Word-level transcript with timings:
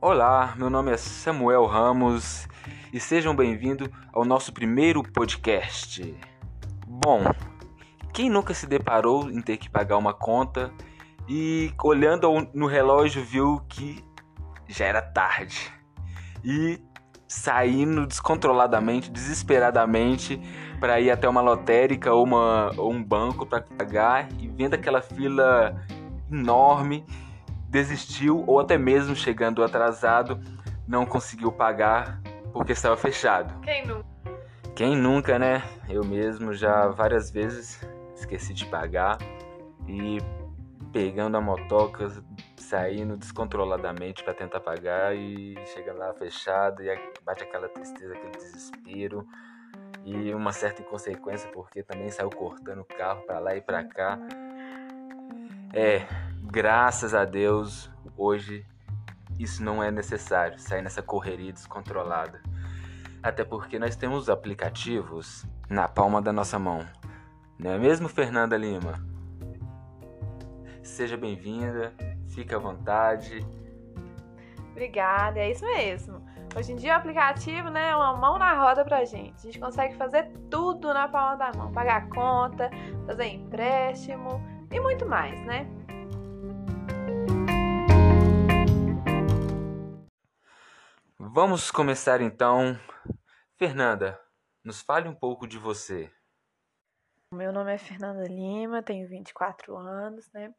Olá, 0.00 0.54
meu 0.56 0.70
nome 0.70 0.92
é 0.92 0.96
Samuel 0.96 1.66
Ramos 1.66 2.46
e 2.92 3.00
sejam 3.00 3.34
bem-vindos 3.34 3.88
ao 4.12 4.24
nosso 4.24 4.52
primeiro 4.52 5.02
podcast. 5.02 6.16
Bom, 6.86 7.24
quem 8.14 8.30
nunca 8.30 8.54
se 8.54 8.64
deparou 8.64 9.28
em 9.28 9.42
ter 9.42 9.56
que 9.56 9.68
pagar 9.68 9.96
uma 9.96 10.14
conta 10.14 10.72
e 11.28 11.72
olhando 11.82 12.48
no 12.54 12.68
relógio 12.68 13.24
viu 13.24 13.60
que 13.68 14.04
já 14.68 14.84
era 14.84 15.02
tarde 15.02 15.68
e 16.44 16.80
saindo 17.26 18.06
descontroladamente, 18.06 19.10
desesperadamente 19.10 20.40
para 20.78 21.00
ir 21.00 21.10
até 21.10 21.28
uma 21.28 21.40
lotérica 21.40 22.14
ou, 22.14 22.22
uma, 22.22 22.70
ou 22.76 22.92
um 22.92 23.02
banco 23.02 23.44
para 23.44 23.62
pagar 23.62 24.28
e 24.38 24.46
vendo 24.46 24.74
aquela 24.74 25.02
fila 25.02 25.84
enorme 26.30 27.04
desistiu 27.68 28.44
ou 28.46 28.60
até 28.60 28.78
mesmo 28.78 29.14
chegando 29.14 29.62
atrasado 29.62 30.40
não 30.86 31.04
conseguiu 31.04 31.52
pagar 31.52 32.20
porque 32.52 32.72
estava 32.72 32.96
fechado. 32.96 33.60
Quem 33.60 33.86
nunca? 33.86 34.08
Quem 34.74 34.96
nunca, 34.96 35.38
né? 35.38 35.62
Eu 35.88 36.04
mesmo 36.04 36.54
já 36.54 36.88
várias 36.88 37.30
vezes 37.30 37.80
esqueci 38.14 38.54
de 38.54 38.64
pagar 38.66 39.18
e 39.86 40.18
pegando 40.92 41.36
a 41.36 41.40
motoca, 41.40 42.10
saindo 42.56 43.16
descontroladamente 43.16 44.22
para 44.22 44.34
tentar 44.34 44.60
pagar 44.60 45.14
e 45.14 45.56
chegando 45.66 45.98
lá 45.98 46.14
fechado 46.14 46.82
e 46.82 46.88
bate 47.24 47.42
aquela 47.42 47.68
tristeza, 47.68 48.14
aquele 48.14 48.32
desespero 48.32 49.26
e 50.04 50.32
uma 50.32 50.52
certa 50.52 50.80
inconsequência 50.80 51.50
porque 51.50 51.82
também 51.82 52.10
saiu 52.10 52.30
cortando 52.30 52.80
o 52.80 52.84
carro 52.84 53.22
para 53.22 53.38
lá 53.38 53.56
e 53.56 53.60
para 53.60 53.84
cá. 53.84 54.18
É, 55.72 56.06
graças 56.50 57.14
a 57.14 57.24
Deus, 57.24 57.90
hoje 58.16 58.66
isso 59.38 59.62
não 59.62 59.82
é 59.82 59.90
necessário, 59.90 60.58
sair 60.58 60.82
nessa 60.82 61.02
correria 61.02 61.52
descontrolada. 61.52 62.42
Até 63.22 63.44
porque 63.44 63.78
nós 63.78 63.94
temos 63.96 64.30
aplicativos 64.30 65.44
na 65.68 65.86
palma 65.86 66.22
da 66.22 66.32
nossa 66.32 66.58
mão. 66.58 66.80
Não 67.58 67.72
é 67.72 67.78
mesmo, 67.78 68.08
Fernanda 68.08 68.56
Lima? 68.56 68.94
Seja 70.82 71.16
bem-vinda, 71.16 71.92
fique 72.28 72.54
à 72.54 72.58
vontade. 72.58 73.46
Obrigada, 74.70 75.38
é 75.40 75.50
isso 75.50 75.64
mesmo. 75.64 76.26
Hoje 76.56 76.72
em 76.72 76.76
dia 76.76 76.94
o 76.94 76.96
aplicativo 76.96 77.68
né, 77.68 77.90
é 77.90 77.96
uma 77.96 78.16
mão 78.16 78.38
na 78.38 78.54
roda 78.54 78.84
pra 78.84 79.04
gente. 79.04 79.34
A 79.36 79.42
gente 79.42 79.58
consegue 79.60 79.94
fazer 79.96 80.32
tudo 80.50 80.94
na 80.94 81.06
palma 81.08 81.36
da 81.36 81.52
mão. 81.52 81.70
Pagar 81.72 82.08
conta, 82.08 82.70
fazer 83.06 83.26
empréstimo 83.26 84.40
e 84.70 84.80
muito 84.80 85.04
mais, 85.04 85.38
né? 85.44 85.68
Vamos 91.30 91.70
começar 91.70 92.22
então. 92.22 92.74
Fernanda, 93.58 94.18
nos 94.64 94.80
fale 94.80 95.06
um 95.08 95.14
pouco 95.14 95.46
de 95.46 95.58
você. 95.58 96.10
Meu 97.34 97.52
nome 97.52 97.74
é 97.74 97.76
Fernanda 97.76 98.26
Lima, 98.26 98.82
tenho 98.82 99.06
24 99.06 99.76
anos, 99.76 100.26
né? 100.32 100.54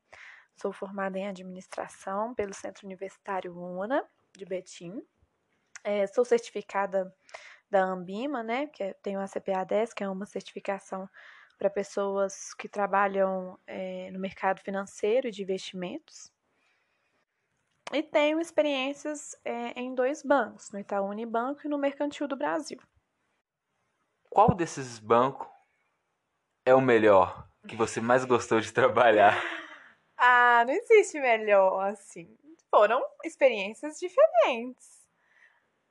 Sou 0.56 0.72
formada 0.72 1.18
em 1.18 1.28
administração 1.28 2.36
pelo 2.36 2.54
Centro 2.54 2.86
Universitário 2.86 3.58
UNA 3.58 4.08
de 4.38 4.46
Betim. 4.46 5.02
É, 5.84 6.06
sou 6.06 6.24
certificada 6.24 7.12
da 7.70 7.84
Ambima, 7.84 8.44
né? 8.44 8.68
Que 8.68 8.84
é, 8.84 8.94
tenho 9.02 9.20
a 9.20 9.28
CPA 9.28 9.64
10, 9.66 9.92
que 9.92 10.04
é 10.04 10.10
uma 10.10 10.28
certificação 10.28 11.10
para 11.58 11.70
pessoas 11.72 12.54
que 12.54 12.70
trabalham 12.70 13.58
é, 13.66 14.12
no 14.12 14.20
mercado 14.20 14.62
financeiro 14.62 15.30
e 15.30 15.32
de 15.32 15.42
investimentos. 15.42 16.32
E 17.92 18.04
tenho 18.04 18.40
experiências 18.40 19.36
é, 19.44 19.80
em 19.80 19.96
dois 19.96 20.22
bancos, 20.22 20.72
no 20.72 20.80
Itaú 20.80 21.08
Unibanco 21.08 21.62
e 21.66 21.70
no 21.70 21.78
Mercantil 21.78 22.28
do 22.28 22.36
Brasil. 22.36 22.80
Qual 24.30 24.54
desses 24.54 25.00
bancos 25.00 25.48
é 26.64 26.74
o 26.76 26.82
melhor 26.82 27.50
que 27.68 27.76
você 27.76 28.00
mais 28.00 28.26
gostou 28.26 28.60
de 28.60 28.72
trabalhar? 28.72 29.34
ah, 30.16 30.64
não 30.68 30.74
existe 30.74 31.20
melhor 31.20 31.80
assim. 31.88 32.38
Foram 32.70 33.04
experiências 33.26 34.00
diferentes. 34.00 35.00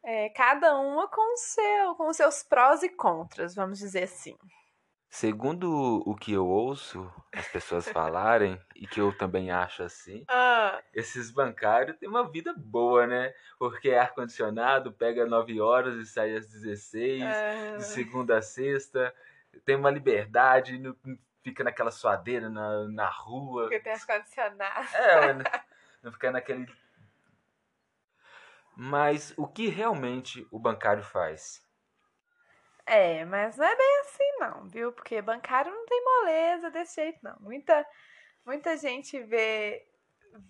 É, 0.05 0.29
cada 0.31 0.79
uma 0.79 1.09
com, 1.09 1.37
seu, 1.37 1.97
com 1.97 2.13
seus 2.13 2.45
prós 2.45 2.85
e 2.85 2.89
contras, 2.89 3.57
vamos 3.57 3.81
dizer 3.81 4.05
assim. 4.05 4.39
Segundo 5.11 6.03
o 6.05 6.15
que 6.15 6.33
eu 6.35 6.47
ouço 6.47 7.11
as 7.35 7.49
pessoas 7.49 7.89
falarem, 7.89 8.61
e 8.77 8.87
que 8.87 9.01
eu 9.01 9.17
também 9.17 9.51
acho 9.51 9.83
assim, 9.83 10.25
ah. 10.29 10.83
esses 10.95 11.31
bancários 11.31 11.97
têm 11.97 12.09
uma 12.09 12.31
vida 12.31 12.55
boa, 12.55 13.07
né? 13.07 13.33
Porque 13.59 13.89
é 13.89 13.99
ar-condicionado, 13.99 14.93
pega 14.93 15.25
9 15.25 15.61
horas 15.61 15.97
e 15.97 16.05
sai 16.05 16.37
às 16.37 16.47
16, 16.49 17.23
ah. 17.23 17.77
de 17.79 17.85
segunda 17.85 18.37
a 18.37 18.43
sexta, 18.43 19.15
tem 19.65 19.77
uma 19.77 19.91
liberdade, 19.91 20.79
não 20.79 20.95
fica 21.43 21.65
naquela 21.65 21.91
suadeira 21.91 22.51
na, 22.51 22.87
na 22.89 23.09
rua. 23.09 23.63
Porque 23.63 23.81
tem 23.81 23.95
ar-condicionado. 23.95 24.89
É, 24.95 25.35
não 26.03 26.13
fica 26.13 26.31
naquele. 26.31 26.67
Mas 28.77 29.33
o 29.37 29.49
que 29.49 29.69
realmente 29.69 30.47
o 30.51 30.59
bancário 30.59 31.03
faz? 31.03 31.67
É, 32.89 33.23
mas 33.27 33.55
não 33.59 33.67
é 33.67 33.77
bem 33.77 34.01
assim 34.01 34.39
não, 34.41 34.67
viu? 34.67 34.91
Porque 34.93 35.21
bancário 35.21 35.71
não 35.71 35.85
tem 35.85 36.03
moleza 36.03 36.71
desse 36.71 36.95
jeito 36.97 37.19
não. 37.23 37.37
Muita, 37.39 37.87
muita 38.47 38.79
gente 38.79 39.23
vê, 39.25 39.87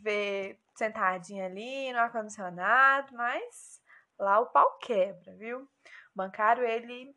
vê 0.01 0.57
sentadinha 0.77 1.47
ali 1.47 1.93
no 1.93 1.99
ar-condicionado, 1.99 3.13
mas 3.17 3.83
lá 4.17 4.39
o 4.39 4.47
pau 4.47 4.79
quebra, 4.79 5.35
viu? 5.35 5.63
O 5.63 5.69
bancário, 6.15 6.65
ele... 6.65 7.13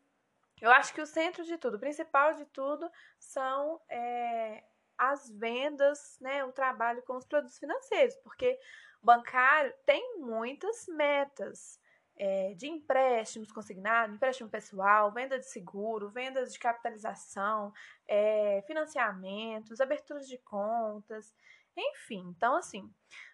Eu 0.60 0.72
acho 0.72 0.92
que 0.92 1.02
o 1.02 1.06
centro 1.06 1.44
de 1.44 1.56
tudo, 1.56 1.78
o 1.78 1.80
principal 1.80 2.34
de 2.34 2.46
tudo, 2.46 2.90
são 3.20 3.80
é, 3.90 4.64
as 4.98 5.30
vendas, 5.30 6.18
né? 6.20 6.44
O 6.46 6.52
trabalho 6.52 7.04
com 7.04 7.16
os 7.16 7.26
produtos 7.26 7.60
financeiros, 7.60 8.16
porque 8.24 8.60
bancário 9.04 9.72
tem 9.86 10.18
muitas 10.20 10.88
metas 10.88 11.80
é, 12.24 12.54
de 12.54 12.68
empréstimos 12.68 13.52
consignados, 13.52 14.16
empréstimo 14.16 14.48
pessoal, 14.48 15.12
venda 15.12 15.40
de 15.40 15.50
seguro, 15.50 16.12
vendas 16.12 16.54
de 16.54 16.59
capitalização, 16.59 17.74
é, 18.08 18.64
financiamentos, 18.68 19.82
aberturas 19.82 20.28
de 20.28 20.38
contas, 20.38 21.34
enfim. 21.76 22.24
Então, 22.30 22.56
assim, 22.58 22.84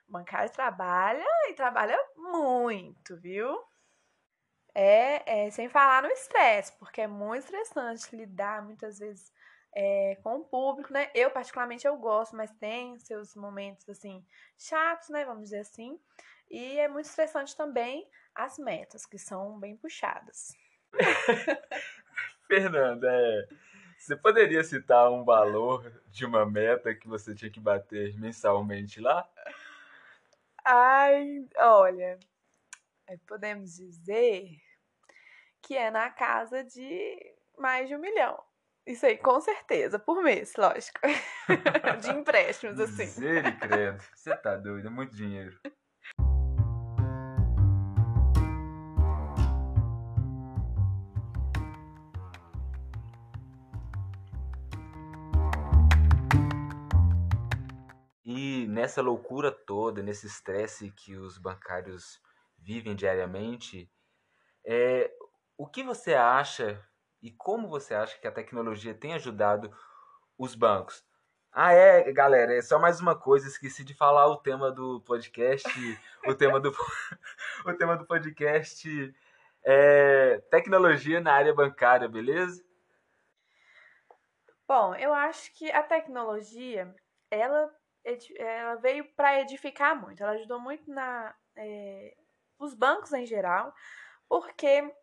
o 0.08 0.12
bancário 0.14 0.50
trabalha 0.54 1.26
e 1.50 1.54
trabalha 1.54 1.98
muito, 2.16 3.18
viu? 3.18 3.62
É, 4.74 5.48
é 5.48 5.52
sem 5.52 5.68
falar 5.68 6.04
no 6.04 6.10
estresse, 6.10 6.72
porque 6.80 7.02
é 7.02 7.08
muito 7.08 7.44
estressante 7.44 8.16
lidar 8.16 8.64
muitas 8.64 9.00
vezes 9.00 9.34
é, 9.76 10.18
com 10.24 10.38
o 10.38 10.46
público, 10.46 10.94
né? 10.94 11.12
Eu, 11.14 11.30
particularmente, 11.30 11.86
eu 11.86 11.98
gosto, 11.98 12.38
mas 12.38 12.52
tem 12.52 12.98
seus 13.00 13.36
momentos, 13.36 13.90
assim, 13.90 14.26
chatos, 14.58 15.10
né? 15.10 15.26
Vamos 15.26 15.44
dizer 15.44 15.60
assim. 15.60 16.00
E 16.50 16.80
é 16.80 16.88
muito 16.88 17.08
estressante 17.08 17.54
também 17.54 18.10
as 18.38 18.58
metas, 18.60 19.06
que 19.06 19.18
são 19.18 19.60
bem 19.60 19.76
puxadas. 19.76 20.56
Fernanda, 22.48 23.10
é, 23.12 23.48
você 23.98 24.16
poderia 24.16 24.64
citar 24.64 25.12
um 25.12 25.26
valor 25.26 25.92
de 26.08 26.26
uma 26.26 26.46
meta 26.46 26.94
que 26.94 27.08
você 27.08 27.34
tinha 27.34 27.52
que 27.52 27.60
bater 27.60 28.18
mensalmente 28.18 29.02
lá? 29.02 29.28
Ai, 30.64 31.46
olha, 31.58 32.20
podemos 33.26 33.76
dizer 33.76 34.62
que 35.62 35.76
é 35.76 35.90
na 35.90 36.10
casa 36.10 36.64
de 36.64 37.36
mais 37.58 37.88
de 37.90 37.96
um 37.96 38.00
milhão. 38.00 38.42
Isso 38.86 39.06
aí, 39.06 39.18
com 39.18 39.42
certeza, 39.42 40.00
por 40.00 40.24
mês, 40.24 40.54
lógico. 40.58 41.00
de 42.02 42.10
empréstimos, 42.12 42.80
assim. 42.80 43.04
Misericórdia, 43.04 43.98
você 44.16 44.38
tá 44.38 44.56
doido, 44.56 44.88
é 44.88 44.90
muito 44.90 45.14
dinheiro. 45.14 45.60
Nessa 58.78 59.02
loucura 59.02 59.52
toda, 59.52 60.04
nesse 60.04 60.28
estresse 60.28 60.92
que 60.92 61.16
os 61.16 61.40
bancários 61.40 62.22
vivem 62.60 62.96
diariamente, 62.96 63.92
é, 64.64 65.12
o 65.58 65.66
que 65.66 65.82
você 65.82 66.14
acha 66.14 66.80
e 67.20 67.32
como 67.32 67.68
você 67.68 67.96
acha 67.96 68.20
que 68.20 68.28
a 68.28 68.32
tecnologia 68.32 68.94
tem 68.94 69.16
ajudado 69.16 69.76
os 70.38 70.54
bancos? 70.54 71.04
Ah, 71.52 71.74
é, 71.74 72.12
galera, 72.14 72.54
é 72.56 72.62
só 72.62 72.78
mais 72.78 73.00
uma 73.00 73.16
coisa, 73.20 73.48
esqueci 73.48 73.84
de 73.84 73.96
falar 73.96 74.28
o 74.28 74.38
tema 74.38 74.72
do 74.72 75.02
podcast, 75.02 75.68
o 76.28 76.36
tema 76.36 76.60
do 76.60 76.70
o 77.66 77.74
tema 77.74 77.98
do 77.98 78.06
podcast 78.06 79.16
é 79.64 80.38
tecnologia 80.52 81.20
na 81.20 81.34
área 81.34 81.52
bancária, 81.52 82.08
beleza? 82.08 82.64
Bom, 84.68 84.94
eu 84.94 85.12
acho 85.16 85.52
que 85.56 85.72
a 85.72 85.82
tecnologia, 85.82 86.94
ela 87.32 87.76
ela 88.38 88.76
veio 88.76 89.06
para 89.16 89.42
edificar 89.42 90.00
muito. 90.00 90.24
Ela 90.24 90.34
ajudou 90.34 90.60
muito 90.60 90.90
na, 90.90 91.36
é, 91.56 92.16
os 92.60 92.74
bancos 92.74 93.14
em 93.14 93.26
geral, 93.26 93.74
porque 94.30 94.94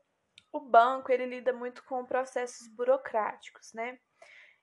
o 0.53 0.61
banco 0.61 1.11
ele 1.13 1.27
lida 1.27 1.53
muito 1.53 1.85
com 1.85 2.05
processos 2.05 2.69
burocráticos, 2.69 3.73
né? 3.73 3.99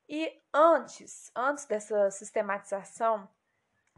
E 0.08 0.42
antes, 0.54 1.32
antes 1.36 1.66
dessa 1.66 2.10
sistematização, 2.12 3.30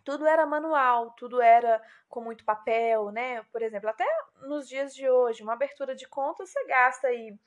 tudo 0.03 0.27
era 0.27 0.45
manual, 0.45 1.11
tudo 1.11 1.41
era 1.41 1.81
com 2.09 2.21
muito 2.21 2.43
papel, 2.43 3.11
né? 3.11 3.43
Por 3.51 3.61
exemplo, 3.61 3.89
até 3.89 4.05
nos 4.41 4.67
dias 4.67 4.93
de 4.93 5.09
hoje, 5.09 5.43
uma 5.43 5.53
abertura 5.53 5.95
de 5.95 6.07
conta 6.07 6.45
você 6.45 6.63
gasta 6.65 7.07
aí, 7.07 7.37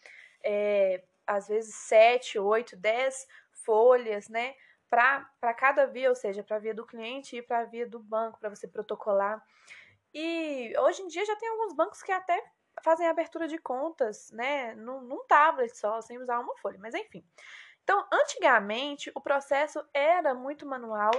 é, 0.43 1.05
às 1.27 1.49
vezes, 1.49 1.75
7, 1.75 2.39
8, 2.39 2.77
10 2.77 3.27
folhas, 3.65 4.29
né? 4.29 4.55
Para 4.89 5.55
cada 5.57 5.87
via, 5.87 6.09
ou 6.09 6.15
seja, 6.15 6.43
para 6.43 6.57
a 6.57 6.61
via 6.61 6.75
do 6.75 6.87
cliente 6.87 7.37
e 7.37 7.43
para 7.43 7.61
a 7.61 7.65
via 7.65 7.87
do 7.87 7.99
banco, 7.99 8.39
para 8.39 8.49
você 8.49 8.69
protocolar. 8.69 9.45
E 10.15 10.73
hoje 10.79 11.03
em 11.03 11.09
dia 11.09 11.25
já 11.25 11.37
tem 11.37 11.49
alguns 11.49 11.75
bancos 11.75 12.03
que 12.03 12.13
até 12.13 12.43
fazem 12.83 13.07
abertura 13.07 13.49
de 13.49 13.59
contas, 13.59 14.31
né? 14.31 14.75
Num, 14.75 15.01
num 15.01 15.27
tablet 15.27 15.77
só, 15.77 16.01
sem 16.01 16.19
usar 16.19 16.39
uma 16.39 16.57
folha. 16.59 16.79
Mas 16.81 16.95
enfim. 16.95 17.25
Então, 17.83 18.05
antigamente, 18.13 19.13
o 19.15 19.21
processo 19.21 19.85
era 19.95 20.35
muito 20.35 20.67
manual 20.67 21.13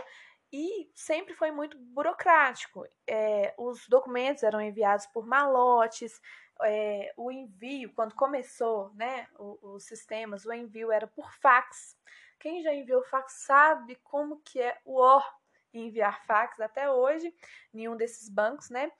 e 0.51 0.89
sempre 0.93 1.33
foi 1.33 1.51
muito 1.51 1.77
burocrático. 1.77 2.85
É, 3.05 3.53
os 3.57 3.87
documentos 3.87 4.43
eram 4.43 4.61
enviados 4.61 5.05
por 5.07 5.25
malotes, 5.25 6.19
é, 6.63 7.13
o 7.15 7.31
envio, 7.31 7.93
quando 7.93 8.15
começou 8.15 8.91
né, 8.95 9.27
os, 9.37 9.63
os 9.63 9.83
sistemas, 9.85 10.45
o 10.45 10.53
envio 10.53 10.91
era 10.91 11.07
por 11.07 11.31
fax. 11.35 11.97
Quem 12.39 12.61
já 12.61 12.73
enviou 12.73 13.03
fax 13.03 13.45
sabe 13.45 13.95
como 14.03 14.41
que 14.41 14.61
é 14.61 14.77
o 14.85 14.99
ó 15.01 15.21
enviar 15.73 16.25
fax 16.25 16.59
até 16.59 16.89
hoje. 16.89 17.33
Nenhum 17.73 17.95
desses 17.95 18.29
bancos, 18.29 18.69
né? 18.69 18.91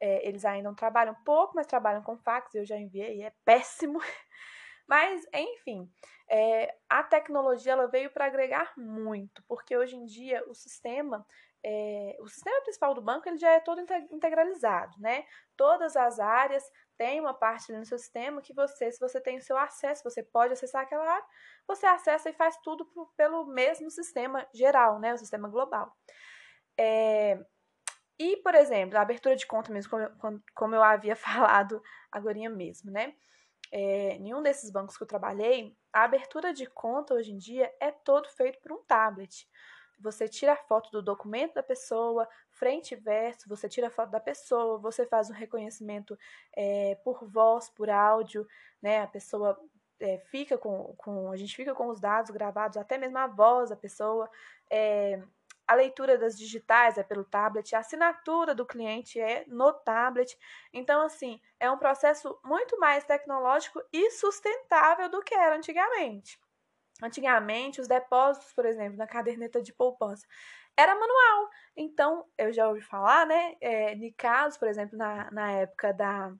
É, 0.00 0.26
eles 0.26 0.44
ainda 0.44 0.68
não 0.68 0.74
trabalham 0.74 1.14
pouco, 1.24 1.54
mas 1.54 1.66
trabalham 1.66 2.02
com 2.02 2.16
fax. 2.18 2.54
Eu 2.54 2.64
já 2.64 2.76
enviei, 2.76 3.22
é 3.22 3.32
péssimo. 3.44 4.00
Mas, 4.86 5.26
enfim, 5.32 5.90
é, 6.28 6.74
a 6.90 7.02
tecnologia 7.02 7.72
ela 7.72 7.86
veio 7.86 8.10
para 8.10 8.26
agregar 8.26 8.72
muito, 8.76 9.42
porque 9.48 9.74
hoje 9.74 9.96
em 9.96 10.04
dia 10.04 10.44
o 10.46 10.54
sistema, 10.54 11.26
é, 11.64 12.16
o 12.20 12.28
sistema 12.28 12.60
principal 12.60 12.92
do 12.92 13.00
banco 13.00 13.26
ele 13.26 13.38
já 13.38 13.50
é 13.50 13.60
todo 13.60 13.80
integralizado, 13.80 14.94
né? 15.00 15.24
Todas 15.56 15.96
as 15.96 16.20
áreas 16.20 16.62
têm 16.98 17.18
uma 17.18 17.32
parte 17.32 17.72
no 17.72 17.84
seu 17.86 17.98
sistema 17.98 18.42
que 18.42 18.52
você, 18.52 18.92
se 18.92 19.00
você 19.00 19.18
tem 19.20 19.38
o 19.38 19.42
seu 19.42 19.56
acesso, 19.56 20.04
você 20.04 20.22
pode 20.22 20.52
acessar 20.52 20.82
aquela 20.82 21.10
área, 21.10 21.26
você 21.66 21.86
acessa 21.86 22.30
e 22.30 22.34
faz 22.34 22.56
tudo 22.58 22.86
pelo 23.16 23.46
mesmo 23.46 23.90
sistema 23.90 24.46
geral, 24.52 24.98
né? 24.98 25.14
O 25.14 25.18
sistema 25.18 25.48
global. 25.48 25.92
É, 26.78 27.38
e, 28.18 28.36
por 28.38 28.54
exemplo, 28.54 28.98
a 28.98 29.02
abertura 29.02 29.36
de 29.36 29.46
conta 29.46 29.72
mesmo, 29.72 29.90
como 30.54 30.74
eu, 30.74 30.82
havia 30.82 31.16
falado 31.16 31.82
agora 32.12 32.38
mesmo, 32.50 32.90
né? 32.90 33.14
é, 33.74 34.18
nenhum 34.20 34.40
desses 34.40 34.70
bancos 34.70 34.96
que 34.96 35.02
eu 35.02 35.06
trabalhei, 35.06 35.76
a 35.92 36.04
abertura 36.04 36.52
de 36.52 36.64
conta 36.64 37.12
hoje 37.12 37.32
em 37.32 37.36
dia 37.36 37.72
é 37.80 37.90
todo 37.90 38.28
feito 38.28 38.60
por 38.60 38.72
um 38.72 38.82
tablet. 38.84 39.48
Você 40.00 40.28
tira 40.28 40.52
a 40.52 40.56
foto 40.56 40.90
do 40.92 41.02
documento 41.02 41.54
da 41.54 41.62
pessoa, 41.62 42.28
frente 42.50 42.92
e 42.92 42.96
verso, 42.96 43.48
você 43.48 43.68
tira 43.68 43.88
a 43.88 43.90
foto 43.90 44.10
da 44.10 44.20
pessoa, 44.20 44.78
você 44.78 45.04
faz 45.06 45.28
um 45.28 45.32
reconhecimento 45.32 46.16
é, 46.56 46.96
por 47.04 47.28
voz, 47.28 47.68
por 47.70 47.90
áudio, 47.90 48.46
né? 48.80 49.00
A 49.00 49.08
pessoa 49.08 49.58
é, 50.00 50.18
fica 50.18 50.58
com, 50.58 50.94
com. 50.96 51.30
A 51.30 51.36
gente 51.36 51.54
fica 51.54 51.74
com 51.74 51.88
os 51.88 52.00
dados 52.00 52.30
gravados, 52.30 52.76
até 52.76 52.98
mesmo 52.98 53.18
a 53.18 53.26
voz 53.26 53.70
da 53.70 53.76
pessoa. 53.76 54.28
É, 54.70 55.22
a 55.66 55.74
leitura 55.74 56.18
das 56.18 56.38
digitais 56.38 56.98
é 56.98 57.02
pelo 57.02 57.24
tablet, 57.24 57.74
a 57.74 57.78
assinatura 57.78 58.54
do 58.54 58.66
cliente 58.66 59.18
é 59.18 59.44
no 59.48 59.72
tablet. 59.72 60.36
Então, 60.72 61.02
assim, 61.02 61.40
é 61.58 61.70
um 61.70 61.78
processo 61.78 62.38
muito 62.44 62.78
mais 62.78 63.04
tecnológico 63.04 63.82
e 63.92 64.10
sustentável 64.10 65.08
do 65.08 65.22
que 65.22 65.34
era 65.34 65.56
antigamente. 65.56 66.38
Antigamente, 67.02 67.80
os 67.80 67.88
depósitos, 67.88 68.52
por 68.52 68.66
exemplo, 68.66 68.96
na 68.96 69.06
caderneta 69.06 69.60
de 69.62 69.72
poupança, 69.72 70.26
era 70.76 70.94
manual. 70.94 71.50
Então, 71.76 72.26
eu 72.36 72.52
já 72.52 72.68
ouvi 72.68 72.82
falar, 72.82 73.26
né, 73.26 73.56
é, 73.60 73.94
de 73.94 74.12
casos, 74.12 74.58
por 74.58 74.68
exemplo, 74.68 74.98
na, 74.98 75.30
na 75.30 75.52
época 75.52 75.92
da, 75.92 76.32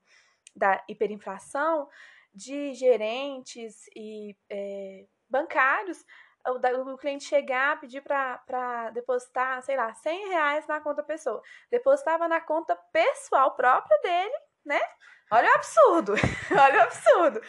da 0.54 0.84
hiperinflação, 0.88 1.88
de 2.34 2.74
gerentes 2.74 3.86
e 3.94 4.36
é, 4.50 5.06
bancários 5.28 6.04
o, 6.46 6.92
o 6.92 6.98
cliente 6.98 7.24
chegar, 7.24 7.80
pedir 7.80 8.02
para 8.02 8.90
depositar, 8.90 9.62
sei 9.62 9.76
lá, 9.76 9.94
100 9.94 10.28
reais 10.28 10.66
na 10.66 10.80
conta 10.80 11.02
pessoa. 11.02 11.42
Depositava 11.70 12.28
na 12.28 12.40
conta 12.40 12.76
pessoal 12.92 13.54
própria 13.56 13.98
dele, 14.02 14.34
né? 14.64 14.80
Olha 15.30 15.48
o 15.50 15.54
absurdo. 15.54 16.12
Olha 16.52 16.80
o 16.80 16.82
absurdo. 16.82 17.40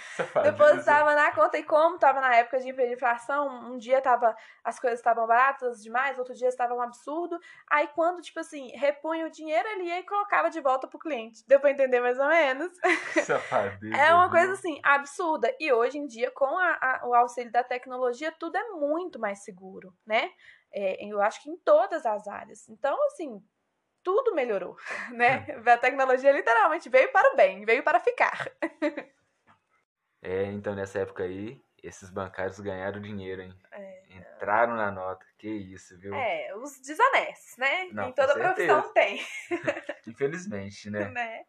Depositava 0.44 1.14
na 1.14 1.32
conta 1.34 1.58
e 1.58 1.64
como 1.64 1.96
estava 1.96 2.22
na 2.22 2.36
época 2.36 2.60
de 2.60 2.70
inflação, 2.70 3.48
um 3.72 3.78
dia 3.78 4.02
tava, 4.02 4.36
as 4.64 4.80
coisas 4.80 5.00
estavam 5.00 5.28
baratas 5.28 5.84
demais, 5.84 6.18
outro 6.18 6.34
dia 6.34 6.48
estava 6.48 6.74
um 6.74 6.82
absurdo. 6.82 7.38
Aí 7.70 7.88
quando, 7.90 8.22
tipo 8.22 8.40
assim, 8.40 8.70
repunha 8.76 9.28
o 9.28 9.30
dinheiro, 9.30 9.68
ele 9.70 9.84
ia 9.84 10.00
e 10.00 10.04
colocava 10.04 10.50
de 10.50 10.62
volta 10.62 10.88
pro 10.88 10.98
cliente. 10.98 11.44
Deu 11.48 11.60
pra 11.60 11.70
entender 11.70 12.00
mais 12.00 12.18
ou 12.18 12.28
menos? 12.28 12.72
é 13.94 14.14
uma 14.14 14.30
coisa 14.32 14.54
assim, 14.54 14.80
absurda. 14.84 15.54
E 15.60 15.72
hoje 15.72 15.98
em 15.98 16.08
dia, 16.08 16.32
com 16.32 16.58
a, 16.58 16.78
a, 16.82 17.08
o 17.08 17.14
auxílio 17.14 17.52
da 17.52 17.64
tecnologia, 17.64 18.32
tudo 18.32 18.58
é 18.58 18.70
muito 18.70 19.20
mais 19.20 19.44
seguro, 19.44 19.94
né? 20.08 20.32
É, 20.74 21.06
eu 21.06 21.22
acho 21.22 21.42
que 21.44 21.50
em 21.50 21.58
todas 21.58 22.06
as 22.06 22.28
áreas. 22.28 22.68
Então, 22.68 22.98
assim, 23.08 23.42
tudo 24.06 24.36
melhorou, 24.36 24.78
né? 25.12 25.46
A 25.66 25.78
tecnologia 25.78 26.32
literalmente 26.32 26.88
veio 26.88 27.12
para 27.12 27.34
o 27.34 27.36
bem, 27.36 27.66
veio 27.66 27.84
para 27.84 28.00
ficar. 28.00 28.50
É, 30.22 30.46
então 30.46 30.74
nessa 30.74 31.00
época 31.00 31.24
aí, 31.24 31.62
esses 31.84 32.10
bancários 32.10 32.60
ganharam 32.60 33.02
dinheiro, 33.02 33.42
hein? 33.42 33.54
É. 33.72 34.04
Entraram 34.10 34.76
na 34.76 34.92
nota, 34.92 35.26
que 35.38 35.48
isso, 35.48 35.98
viu? 36.00 36.14
É, 36.14 36.56
os 36.56 36.80
desonestos, 36.80 37.58
né? 37.58 37.86
Não, 37.92 38.10
em 38.10 38.14
toda 38.14 38.34
profissão 38.34 38.94
tem. 38.94 39.22
Infelizmente, 40.08 40.90
né? 40.90 41.10
né? 41.14 41.46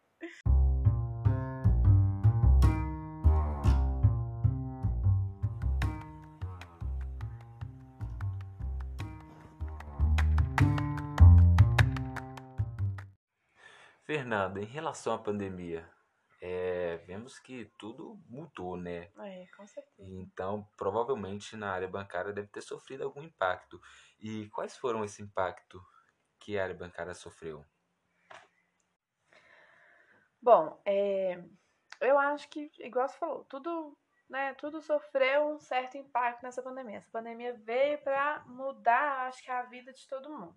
Fernanda, 14.07 14.61
em 14.61 14.65
relação 14.65 15.13
à 15.13 15.17
pandemia, 15.17 15.85
é, 16.41 16.95
vemos 17.05 17.39
que 17.39 17.65
tudo 17.77 18.17
mudou, 18.29 18.77
né? 18.77 19.11
É, 19.19 19.45
com 19.57 19.67
certeza. 19.67 19.97
Então, 19.99 20.65
provavelmente 20.77 21.57
na 21.57 21.73
área 21.73 21.89
bancária 21.89 22.31
deve 22.31 22.47
ter 22.47 22.61
sofrido 22.61 23.03
algum 23.03 23.21
impacto. 23.21 23.81
E 24.17 24.47
quais 24.51 24.77
foram 24.77 25.03
esse 25.03 25.21
impacto 25.21 25.85
que 26.39 26.57
a 26.57 26.63
área 26.63 26.73
bancária 26.73 27.13
sofreu? 27.13 27.65
Bom, 30.41 30.81
é, 30.85 31.43
eu 31.99 32.17
acho 32.17 32.47
que, 32.47 32.71
igual 32.79 33.09
você 33.09 33.17
falou, 33.17 33.43
tudo, 33.43 33.97
né, 34.29 34.53
tudo 34.53 34.81
sofreu 34.81 35.49
um 35.49 35.59
certo 35.59 35.97
impacto 35.97 36.43
nessa 36.43 36.63
pandemia. 36.63 36.99
Essa 36.99 37.11
pandemia 37.11 37.57
veio 37.57 37.97
para 37.97 38.41
mudar, 38.45 39.27
acho 39.27 39.43
que, 39.43 39.51
a 39.51 39.63
vida 39.63 39.91
de 39.91 40.07
todo 40.07 40.29
mundo. 40.29 40.55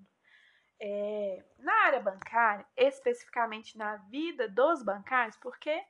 É, 0.80 1.44
na 1.58 1.74
área 1.84 2.00
bancária, 2.00 2.66
especificamente 2.76 3.76
na 3.76 3.96
vida 3.96 4.48
dos 4.48 4.82
bancários, 4.82 5.36
porque 5.36 5.82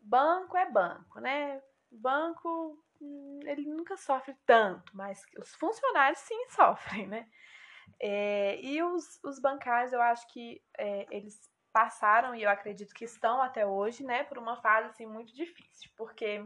banco 0.00 0.56
é 0.56 0.70
banco, 0.70 1.20
né? 1.20 1.62
Banco, 1.90 2.78
hum, 3.00 3.40
ele 3.44 3.66
nunca 3.66 3.96
sofre 3.96 4.36
tanto, 4.44 4.94
mas 4.94 5.22
os 5.38 5.54
funcionários 5.54 6.18
sim 6.20 6.48
sofrem, 6.50 7.06
né? 7.06 7.28
É, 7.98 8.60
e 8.62 8.82
os, 8.82 9.18
os 9.24 9.38
bancários, 9.40 9.92
eu 9.92 10.00
acho 10.00 10.26
que 10.28 10.62
é, 10.78 11.06
eles 11.10 11.50
passaram, 11.72 12.34
e 12.34 12.42
eu 12.42 12.50
acredito 12.50 12.94
que 12.94 13.04
estão 13.04 13.40
até 13.40 13.66
hoje, 13.66 14.04
né, 14.04 14.24
por 14.24 14.38
uma 14.38 14.56
fase 14.60 14.88
assim, 14.88 15.06
muito 15.06 15.34
difícil, 15.34 15.90
porque 15.96 16.44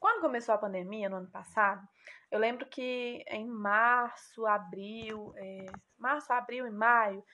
quando 0.00 0.20
começou 0.20 0.54
a 0.54 0.58
pandemia, 0.58 1.08
no 1.08 1.16
ano 1.16 1.30
passado, 1.30 1.86
eu 2.30 2.38
lembro 2.38 2.66
que 2.66 3.24
em 3.28 3.46
março, 3.46 4.46
abril, 4.46 5.32
é, 5.36 5.66
março, 5.98 6.32
abril 6.32 6.66
e 6.66 6.70
maio, 6.70 7.24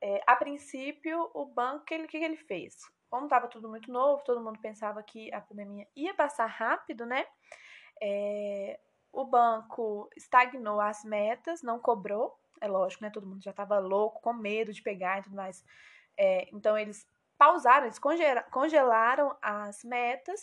é, 0.00 0.22
a 0.26 0.36
princípio, 0.36 1.30
o 1.34 1.46
banco, 1.46 1.82
o 1.82 1.84
que, 1.84 2.06
que 2.06 2.16
ele 2.18 2.36
fez? 2.36 2.76
Como 3.10 3.24
estava 3.24 3.48
tudo 3.48 3.68
muito 3.68 3.90
novo, 3.90 4.22
todo 4.22 4.42
mundo 4.42 4.60
pensava 4.60 5.02
que 5.02 5.32
a 5.32 5.40
pandemia 5.40 5.86
ia 5.96 6.14
passar 6.14 6.46
rápido, 6.46 7.06
né? 7.06 7.26
É, 8.00 8.78
o 9.12 9.24
banco 9.24 10.08
estagnou 10.16 10.80
as 10.80 11.04
metas, 11.04 11.62
não 11.62 11.78
cobrou, 11.78 12.38
é 12.60 12.68
lógico, 12.68 13.02
né? 13.02 13.10
Todo 13.10 13.26
mundo 13.26 13.42
já 13.42 13.50
estava 13.50 13.78
louco, 13.78 14.20
com 14.20 14.32
medo 14.32 14.72
de 14.72 14.82
pegar 14.82 15.18
e 15.18 15.22
tudo 15.22 15.36
mais. 15.36 15.64
É, 16.16 16.48
então, 16.52 16.76
eles 16.76 17.08
pausaram, 17.38 17.86
eles 17.86 18.00
congelaram 18.50 19.36
as 19.40 19.82
metas 19.84 20.42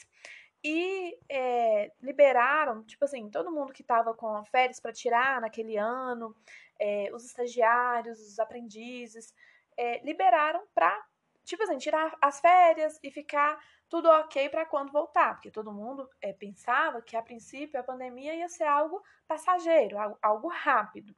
e 0.67 1.15
é, 1.29 1.91
liberaram, 2.01 2.83
tipo 2.83 3.05
assim, 3.05 3.29
todo 3.29 3.51
mundo 3.51 3.71
que 3.71 3.83
estava 3.83 4.15
com 4.15 4.43
férias 4.45 4.79
para 4.79 4.91
tirar 4.91 5.39
naquele 5.39 5.77
ano, 5.77 6.35
é, 6.79 7.11
os 7.13 7.23
estagiários, 7.23 8.19
os 8.19 8.39
aprendizes, 8.39 9.31
é, 9.77 10.03
liberaram 10.03 10.65
para 10.73 11.05
tipo 11.43 11.61
assim, 11.61 11.77
tirar 11.77 12.17
as 12.19 12.39
férias 12.39 12.99
e 13.03 13.11
ficar 13.11 13.63
tudo 13.87 14.09
ok 14.09 14.49
para 14.49 14.65
quando 14.65 14.91
voltar, 14.91 15.35
porque 15.35 15.51
todo 15.51 15.71
mundo 15.71 16.09
é, 16.19 16.33
pensava 16.33 16.99
que 16.99 17.15
a 17.15 17.21
princípio 17.21 17.79
a 17.79 17.83
pandemia 17.83 18.33
ia 18.33 18.49
ser 18.49 18.63
algo 18.63 19.03
passageiro, 19.27 19.99
algo, 19.99 20.17
algo 20.19 20.47
rápido. 20.47 21.15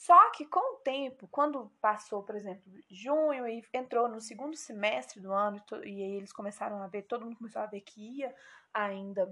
Só 0.00 0.30
que 0.30 0.46
com 0.46 0.76
o 0.76 0.78
tempo, 0.78 1.28
quando 1.28 1.70
passou, 1.78 2.22
por 2.22 2.34
exemplo, 2.34 2.72
junho 2.90 3.46
e 3.46 3.62
entrou 3.74 4.08
no 4.08 4.18
segundo 4.18 4.56
semestre 4.56 5.20
do 5.20 5.30
ano, 5.30 5.62
e 5.84 6.02
aí 6.02 6.12
eles 6.16 6.32
começaram 6.32 6.82
a 6.82 6.86
ver, 6.86 7.02
todo 7.02 7.26
mundo 7.26 7.36
começou 7.36 7.60
a 7.60 7.66
ver 7.66 7.82
que 7.82 8.20
ia 8.20 8.34
ainda 8.72 9.30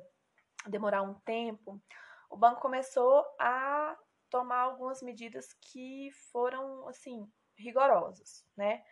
demorar 0.67 1.01
um 1.01 1.15
tempo, 1.21 1.81
o 2.29 2.37
banco 2.37 2.61
começou 2.61 3.25
a 3.41 3.97
tomar 4.29 4.59
algumas 4.59 5.01
medidas 5.01 5.55
que 5.55 6.11
foram, 6.31 6.87
assim, 6.87 7.27
rigorosas, 7.57 8.45
né? 8.55 8.85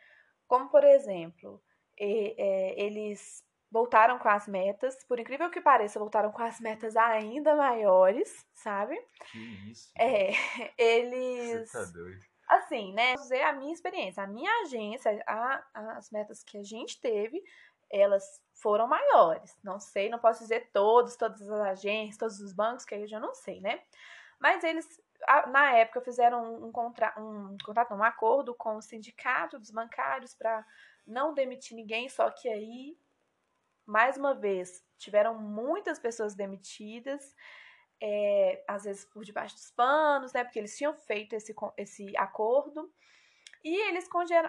Como, 0.49 0.71
por 0.71 0.83
exemplo, 0.83 1.62
eles 1.99 3.46
voltaram 3.70 4.18
com 4.18 4.28
as 4.28 4.46
metas, 4.46 5.04
por 5.04 5.18
incrível 5.18 5.50
que 5.50 5.61
pareça, 5.61 5.99
voltaram 5.99 6.30
com 6.32 6.42
as 6.42 6.61
metas 6.61 6.96
ainda 6.96 7.54
maiores, 7.54 8.46
sabe? 8.54 8.96
Que 9.30 9.70
isso? 9.70 9.90
É, 9.99 10.30
eles. 10.78 11.70
Você 11.70 11.78
tá 11.78 11.92
doido. 11.92 12.20
Assim, 12.49 12.92
né? 12.92 13.14
Vou 13.14 13.23
dizer 13.23 13.42
a 13.42 13.52
minha 13.52 13.73
experiência. 13.73 14.23
A 14.23 14.26
minha 14.26 14.50
agência, 14.62 15.23
a, 15.26 15.64
as 15.96 16.11
metas 16.11 16.44
que 16.44 16.56
a 16.56 16.62
gente 16.62 17.00
teve, 17.00 17.42
elas 17.90 18.40
foram 18.54 18.87
maiores. 18.87 19.56
Não 19.64 19.80
sei, 19.80 20.08
não 20.08 20.18
posso 20.18 20.40
dizer 20.40 20.70
todos, 20.73 21.16
todas 21.16 21.40
as 21.42 21.61
agências, 21.61 22.16
todos 22.16 22.40
os 22.40 22.52
bancos, 22.52 22.85
que 22.85 22.94
aí 22.94 23.02
eu 23.02 23.08
já 23.08 23.18
não 23.18 23.35
sei, 23.35 23.61
né? 23.61 23.82
Mas 24.38 24.62
eles, 24.62 24.87
na 25.49 25.73
época, 25.73 26.00
fizeram 26.02 26.66
um, 26.66 26.70
contra, 26.70 27.12
um 27.18 27.56
contrato, 27.64 27.94
um 27.94 28.02
acordo 28.02 28.54
com 28.54 28.76
o 28.76 28.82
sindicato 28.82 29.58
dos 29.58 29.70
bancários 29.70 30.35
para 30.35 30.64
não 31.06 31.35
demitir 31.35 31.76
ninguém, 31.76 32.08
só 32.08 32.30
que 32.30 32.49
aí 32.49 32.96
mais 33.87 34.16
uma 34.16 34.35
vez, 34.35 34.85
tiveram 34.99 35.38
muitas 35.38 35.99
pessoas 35.99 36.35
demitidas, 36.35 37.35
é, 38.02 38.64
às 38.69 38.85
vezes 38.85 39.05
por 39.05 39.25
debaixo 39.25 39.55
dos 39.55 39.71
panos, 39.71 40.33
né? 40.33 40.45
Porque 40.45 40.59
eles 40.59 40.76
tinham 40.76 40.95
feito 40.95 41.35
esse, 41.35 41.55
esse 41.76 42.16
acordo. 42.16 42.93
E 43.64 43.75
eles 43.88 44.09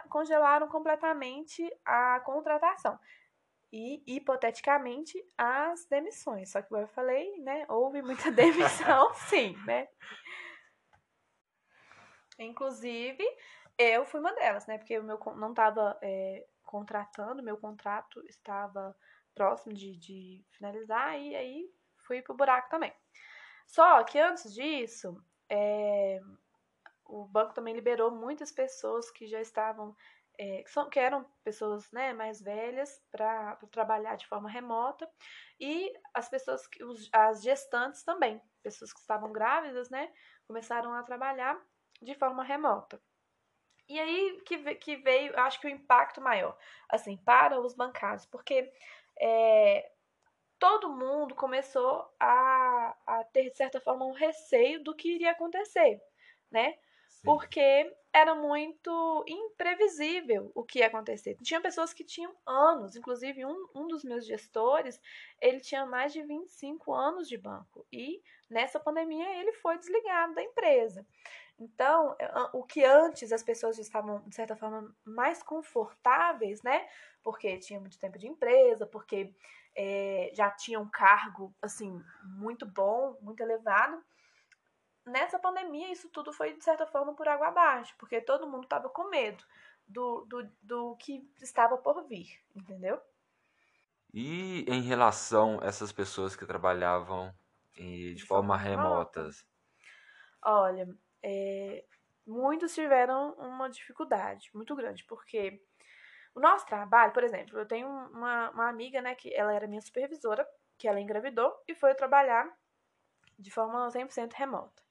congelaram 0.10 0.67
completamente 0.67 1.67
a 1.86 2.20
contratação. 2.20 3.00
E, 3.72 4.03
hipoteticamente, 4.06 5.22
as 5.38 5.86
demissões. 5.86 6.51
Só 6.51 6.62
que, 6.62 6.70
como 6.70 6.82
eu 6.82 6.88
falei, 6.88 7.38
né? 7.39 7.65
Houve 7.70 8.01
muita 8.01 8.32
demissão, 8.32 9.13
sim, 9.29 9.56
né? 9.65 9.88
Inclusive, 12.39 13.24
eu 13.77 14.06
fui 14.06 14.20
uma 14.20 14.34
delas, 14.34 14.67
né? 14.67 14.77
Porque 14.77 14.98
o 15.00 15.03
meu 15.03 15.20
não 15.36 15.50
estava 15.50 15.98
é, 16.01 16.46
contratando, 16.63 17.44
meu 17.44 17.58
contrato 17.58 18.24
estava 18.27 18.96
próximo 19.38 19.74
de, 19.74 19.96
de 19.96 20.44
finalizar, 20.50 21.17
e 21.20 21.36
aí 21.36 21.72
fui 22.00 22.22
pro 22.24 22.36
buraco 22.36 22.70
também. 22.70 22.91
Só 23.67 24.03
que 24.03 24.17
antes 24.17 24.51
disso, 24.53 25.24
é, 25.48 26.20
o 27.06 27.25
banco 27.25 27.53
também 27.53 27.75
liberou 27.75 28.10
muitas 28.10 28.51
pessoas 28.51 29.12
que 29.12 29.27
já 29.27 29.39
estavam, 29.39 29.96
é, 30.39 30.63
que, 30.63 30.72
são, 30.72 30.89
que 30.89 31.00
eram 31.00 31.24
pessoas 31.44 31.91
né, 31.91 32.13
mais 32.13 32.41
velhas 32.41 33.00
para 33.12 33.56
trabalhar 33.72 34.15
de 34.15 34.25
forma 34.25 34.50
remota, 34.50 35.08
e 35.60 35.94
as 36.13 36.27
pessoas, 36.27 36.62
os, 36.82 37.10
as 37.13 37.44
gestantes 37.44 38.03
também, 38.03 38.41
pessoas 38.63 38.91
que 38.91 39.00
estavam 39.00 39.32
grávidas, 39.32 39.89
né, 39.89 40.12
começaram 40.48 40.94
a 40.94 41.03
trabalhar 41.03 41.62
de 42.01 42.15
forma 42.15 42.44
remota. 42.44 43.00
E 43.89 43.98
aí 43.98 44.41
que, 44.46 44.75
que 44.75 44.98
veio, 44.98 45.38
acho 45.39 45.62
que 45.62 45.67
o 45.67 45.70
impacto 45.70 46.20
maior, 46.20 46.58
assim, 46.89 47.15
para 47.17 47.60
os 47.60 47.74
bancários, 47.74 48.25
porque 48.25 48.70
é, 49.19 49.91
todo 50.59 50.89
mundo 50.89 51.36
começou 51.36 52.07
a, 52.19 52.95
a 53.05 53.24
ter, 53.25 53.50
de 53.51 53.57
certa 53.57 53.79
forma, 53.81 54.05
um 54.05 54.13
receio 54.13 54.83
do 54.83 54.95
que 54.95 55.15
iria 55.15 55.31
acontecer, 55.31 56.01
né? 56.51 56.75
Porque 57.24 57.91
era 58.13 58.33
muito 58.33 59.24
imprevisível 59.27 60.51
o 60.55 60.63
que 60.63 60.79
ia 60.79 60.88
acontecer. 60.88 61.38
Tinha 61.43 61.62
pessoas 61.62 61.93
que 61.93 62.03
tinham 62.03 62.33
anos, 62.45 62.95
inclusive 62.95 63.45
um, 63.45 63.67
um 63.75 63.88
dos 63.88 64.03
meus 64.03 64.25
gestores, 64.25 65.00
ele 65.39 65.59
tinha 65.59 65.86
mais 65.86 66.13
de 66.13 66.24
25 66.24 66.93
anos 66.93 67.27
de 67.27 67.38
banco 67.38 67.86
e 67.91 68.21
nessa 68.50 68.79
pandemia 68.79 69.29
ele 69.39 69.53
foi 69.53 69.77
desligado 69.77 70.33
da 70.33 70.41
empresa. 70.41 71.05
Então, 71.59 72.15
o 72.53 72.63
que 72.63 72.83
antes 72.83 73.31
as 73.31 73.41
pessoas 73.41 73.79
estavam, 73.79 74.21
de 74.27 74.36
certa 74.36 74.55
forma, 74.55 74.95
mais 75.03 75.41
confortáveis, 75.41 76.62
né? 76.62 76.88
Porque 77.24 77.57
tinha 77.57 77.79
muito 77.79 78.00
tempo 78.00 78.19
de 78.19 78.27
empresa, 78.27 78.86
porque 78.86 79.33
é, 79.75 80.31
já 80.33 80.51
tinha 80.51 80.79
um 80.79 80.88
cargo, 80.88 81.53
assim, 81.62 82.00
muito 82.24 82.63
bom, 82.65 83.17
muito 83.21 83.41
elevado. 83.41 84.03
Nessa 85.08 85.40
pandemia, 85.40 85.92
isso 85.92 86.10
tudo 86.10 86.34
foi, 86.34 86.54
de 86.54 86.64
certa 86.64 86.86
forma, 86.86 87.16
por 87.16 87.28
água 87.28 87.48
abaixo, 87.48 87.96
porque 87.98 88.20
todo 88.22 88.48
mundo 88.48 88.64
estava 88.64 88.90
com 88.90 89.10
medo 89.10 89.44
do, 89.88 90.26
do, 90.26 90.50
do 90.62 90.96
que 90.98 91.26
estava 91.42 91.78
por 91.78 92.06
vir, 92.08 92.28
entendeu? 92.56 93.02
E 94.14 94.66
em 94.68 94.82
relação 94.82 95.60
a 95.62 95.68
essas 95.68 95.92
pessoas 95.92 96.36
que 96.36 96.46
trabalhavam 96.46 97.34
de, 97.74 98.16
de 98.16 98.26
forma, 98.26 98.58
forma 98.58 98.70
remotas? 98.70 99.46
Olha, 100.44 100.88
é, 101.24 101.86
muitos 102.26 102.74
tiveram 102.74 103.34
uma 103.34 103.70
dificuldade 103.70 104.50
muito 104.54 104.76
grande, 104.76 105.04
porque 105.06 105.62
o 106.36 106.40
nosso 106.40 106.66
trabalho, 106.66 107.14
por 107.14 107.24
exemplo, 107.24 107.58
eu 107.58 107.66
tenho 107.66 107.88
uma, 107.88 108.50
uma 108.52 108.70
amiga, 108.70 109.02
né, 109.02 109.16
que 109.16 109.34
ela 109.34 109.54
era 109.54 109.68
minha 109.68 109.82
supervisora, 109.82 110.48
que 110.78 110.88
ela 110.88 111.00
engravidou 111.00 111.52
e 111.68 111.74
foi 111.74 111.96
trabalhar 111.96 112.48
de 113.40 113.52
forma 113.52 113.90
100% 113.90 114.34
remota. 114.34 114.87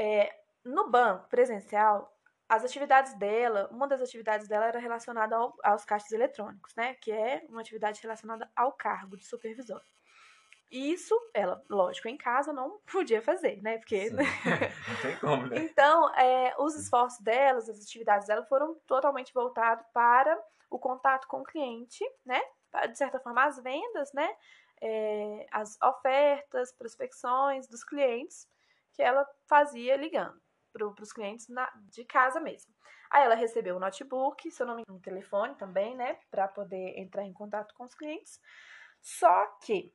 É, 0.00 0.34
no 0.64 0.88
banco 0.88 1.28
presencial, 1.28 2.10
as 2.48 2.64
atividades 2.64 3.12
dela, 3.18 3.68
uma 3.70 3.86
das 3.86 4.00
atividades 4.00 4.48
dela 4.48 4.64
era 4.64 4.78
relacionada 4.78 5.36
ao, 5.36 5.54
aos 5.62 5.84
caixas 5.84 6.10
eletrônicos, 6.10 6.74
né, 6.74 6.94
que 6.94 7.12
é 7.12 7.44
uma 7.50 7.60
atividade 7.60 8.00
relacionada 8.00 8.50
ao 8.56 8.72
cargo 8.72 9.14
de 9.14 9.26
supervisora. 9.26 9.84
Isso, 10.70 11.14
ela, 11.34 11.62
lógico, 11.68 12.08
em 12.08 12.16
casa 12.16 12.50
não 12.50 12.80
podia 12.90 13.20
fazer, 13.20 13.60
né? 13.60 13.76
Porque. 13.76 14.08
Não 14.88 15.02
tem 15.02 15.18
como, 15.18 15.46
né? 15.48 15.58
então, 15.58 16.14
é, 16.14 16.54
os 16.58 16.76
esforços 16.76 17.20
delas, 17.20 17.68
as 17.68 17.82
atividades 17.82 18.26
dela 18.26 18.44
foram 18.44 18.76
totalmente 18.86 19.34
voltados 19.34 19.84
para 19.92 20.40
o 20.70 20.78
contato 20.78 21.26
com 21.26 21.40
o 21.40 21.44
cliente, 21.44 22.04
né? 22.24 22.40
De 22.88 22.96
certa 22.96 23.18
forma, 23.18 23.44
as 23.44 23.60
vendas, 23.60 24.12
né? 24.12 24.32
É, 24.80 25.46
as 25.50 25.76
ofertas, 25.82 26.72
prospecções 26.72 27.66
dos 27.66 27.82
clientes 27.82 28.48
que 29.00 29.02
ela 29.02 29.26
fazia 29.48 29.96
ligando 29.96 30.38
para 30.72 30.86
os 30.86 31.12
clientes 31.12 31.48
na, 31.48 31.72
de 31.90 32.04
casa 32.04 32.38
mesmo. 32.38 32.72
Aí 33.10 33.24
ela 33.24 33.34
recebeu 33.34 33.76
o 33.76 33.80
notebook, 33.80 34.50
se 34.50 34.62
eu 34.62 34.66
não 34.66 34.76
me 34.76 34.82
engano, 34.82 34.98
um 34.98 35.02
telefone 35.02 35.54
também, 35.56 35.96
né? 35.96 36.18
Para 36.30 36.46
poder 36.46 36.98
entrar 36.98 37.24
em 37.24 37.32
contato 37.32 37.74
com 37.74 37.84
os 37.84 37.94
clientes. 37.94 38.38
Só 39.00 39.46
que 39.64 39.92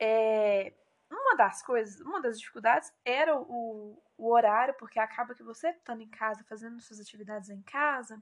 é, 0.00 0.74
uma 1.10 1.36
das 1.36 1.62
coisas, 1.62 2.00
uma 2.00 2.22
das 2.22 2.38
dificuldades 2.38 2.90
era 3.04 3.36
o, 3.36 4.02
o 4.16 4.32
horário, 4.32 4.74
porque 4.78 4.98
acaba 4.98 5.34
que 5.34 5.42
você 5.42 5.68
estando 5.68 6.02
em 6.02 6.08
casa, 6.08 6.42
fazendo 6.48 6.80
suas 6.80 7.00
atividades 7.00 7.50
em 7.50 7.62
casa, 7.62 8.20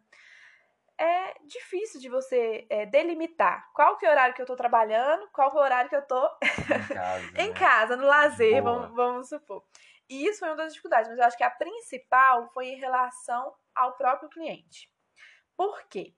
é 0.99 1.35
difícil 1.45 2.01
de 2.01 2.09
você 2.09 2.67
é, 2.69 2.85
delimitar 2.87 3.71
qual 3.73 3.97
que 3.97 4.05
é 4.05 4.09
o 4.09 4.13
horário 4.13 4.35
que 4.35 4.43
eu 4.43 4.47
tô 4.47 4.57
trabalhando, 4.57 5.29
qual 5.33 5.51
que 5.51 5.57
é 5.57 5.61
o 5.61 5.63
horário 5.63 5.89
que 5.89 5.97
eu 5.97 6.03
em 6.03 6.05
casa, 6.95 7.43
em 7.43 7.49
né? 7.49 7.55
casa 7.55 7.97
no 7.97 8.07
lazer, 8.07 8.63
vamos, 8.63 8.95
vamos 8.95 9.29
supor. 9.29 9.65
E 10.09 10.27
isso 10.27 10.41
foi 10.41 10.49
uma 10.49 10.57
das 10.57 10.73
dificuldades, 10.73 11.09
mas 11.09 11.19
eu 11.19 11.25
acho 11.25 11.37
que 11.37 11.45
a 11.45 11.51
principal 11.51 12.49
foi 12.53 12.69
em 12.69 12.79
relação 12.79 13.55
ao 13.75 13.97
próprio 13.97 14.29
cliente. 14.29 14.91
Por 15.57 15.85
quê? 15.85 16.15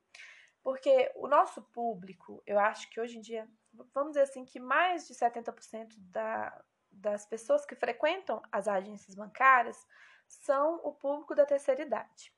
Porque 0.62 1.10
o 1.16 1.26
nosso 1.26 1.62
público, 1.72 2.42
eu 2.46 2.58
acho 2.58 2.88
que 2.90 3.00
hoje 3.00 3.18
em 3.18 3.20
dia 3.20 3.48
vamos 3.94 4.12
dizer 4.12 4.22
assim, 4.22 4.44
que 4.44 4.58
mais 4.58 5.06
de 5.06 5.14
70% 5.14 5.94
da, 5.98 6.62
das 6.90 7.26
pessoas 7.26 7.64
que 7.64 7.74
frequentam 7.74 8.42
as 8.50 8.68
agências 8.68 9.14
bancárias 9.14 9.86
são 10.26 10.80
o 10.84 10.92
público 10.92 11.34
da 11.34 11.46
terceira 11.46 11.82
idade. 11.82 12.32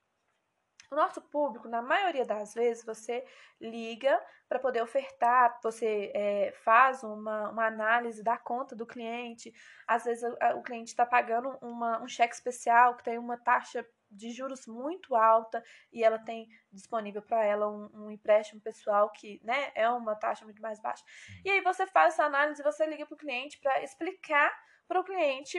O 0.92 0.94
nosso 0.94 1.22
público, 1.22 1.68
na 1.68 1.80
maioria 1.80 2.26
das 2.26 2.52
vezes, 2.52 2.84
você 2.84 3.24
liga 3.58 4.22
para 4.46 4.58
poder 4.58 4.82
ofertar, 4.82 5.58
você 5.62 6.12
é, 6.14 6.52
faz 6.52 7.02
uma, 7.02 7.48
uma 7.48 7.66
análise 7.66 8.22
da 8.22 8.36
conta 8.36 8.76
do 8.76 8.84
cliente. 8.84 9.54
Às 9.86 10.04
vezes 10.04 10.22
o, 10.22 10.58
o 10.58 10.62
cliente 10.62 10.90
está 10.90 11.06
pagando 11.06 11.48
uma, 11.62 12.02
um 12.02 12.06
cheque 12.06 12.34
especial 12.34 12.94
que 12.94 13.04
tem 13.04 13.16
uma 13.16 13.38
taxa 13.38 13.82
de 14.10 14.32
juros 14.32 14.66
muito 14.66 15.14
alta 15.14 15.64
e 15.90 16.04
ela 16.04 16.18
tem 16.18 16.46
disponível 16.70 17.22
para 17.22 17.42
ela 17.42 17.70
um, 17.70 17.88
um, 17.94 18.10
empréstimo 18.10 18.60
pessoal 18.60 19.10
que 19.12 19.40
né, 19.42 19.72
é 19.74 19.88
uma 19.88 20.14
taxa 20.14 20.44
muito 20.44 20.60
mais 20.60 20.78
baixa. 20.78 21.02
E 21.42 21.48
aí 21.48 21.62
você 21.62 21.86
faz 21.86 22.12
essa 22.12 22.24
análise 22.24 22.60
e 22.60 22.64
você 22.64 22.84
liga 22.84 23.06
para 23.06 23.14
o 23.14 23.18
cliente 23.18 23.58
para 23.60 23.82
explicar 23.82 24.54
para 24.86 25.00
o 25.00 25.04
cliente 25.04 25.58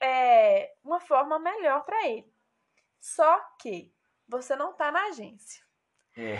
é, 0.00 0.72
uma 0.84 1.00
forma 1.00 1.40
melhor 1.40 1.82
para 1.84 2.06
ele. 2.06 2.32
Só 3.00 3.36
que 3.60 3.92
você 4.30 4.54
não 4.54 4.70
está 4.70 4.90
na 4.90 5.06
agência. 5.06 5.62
É, 6.16 6.36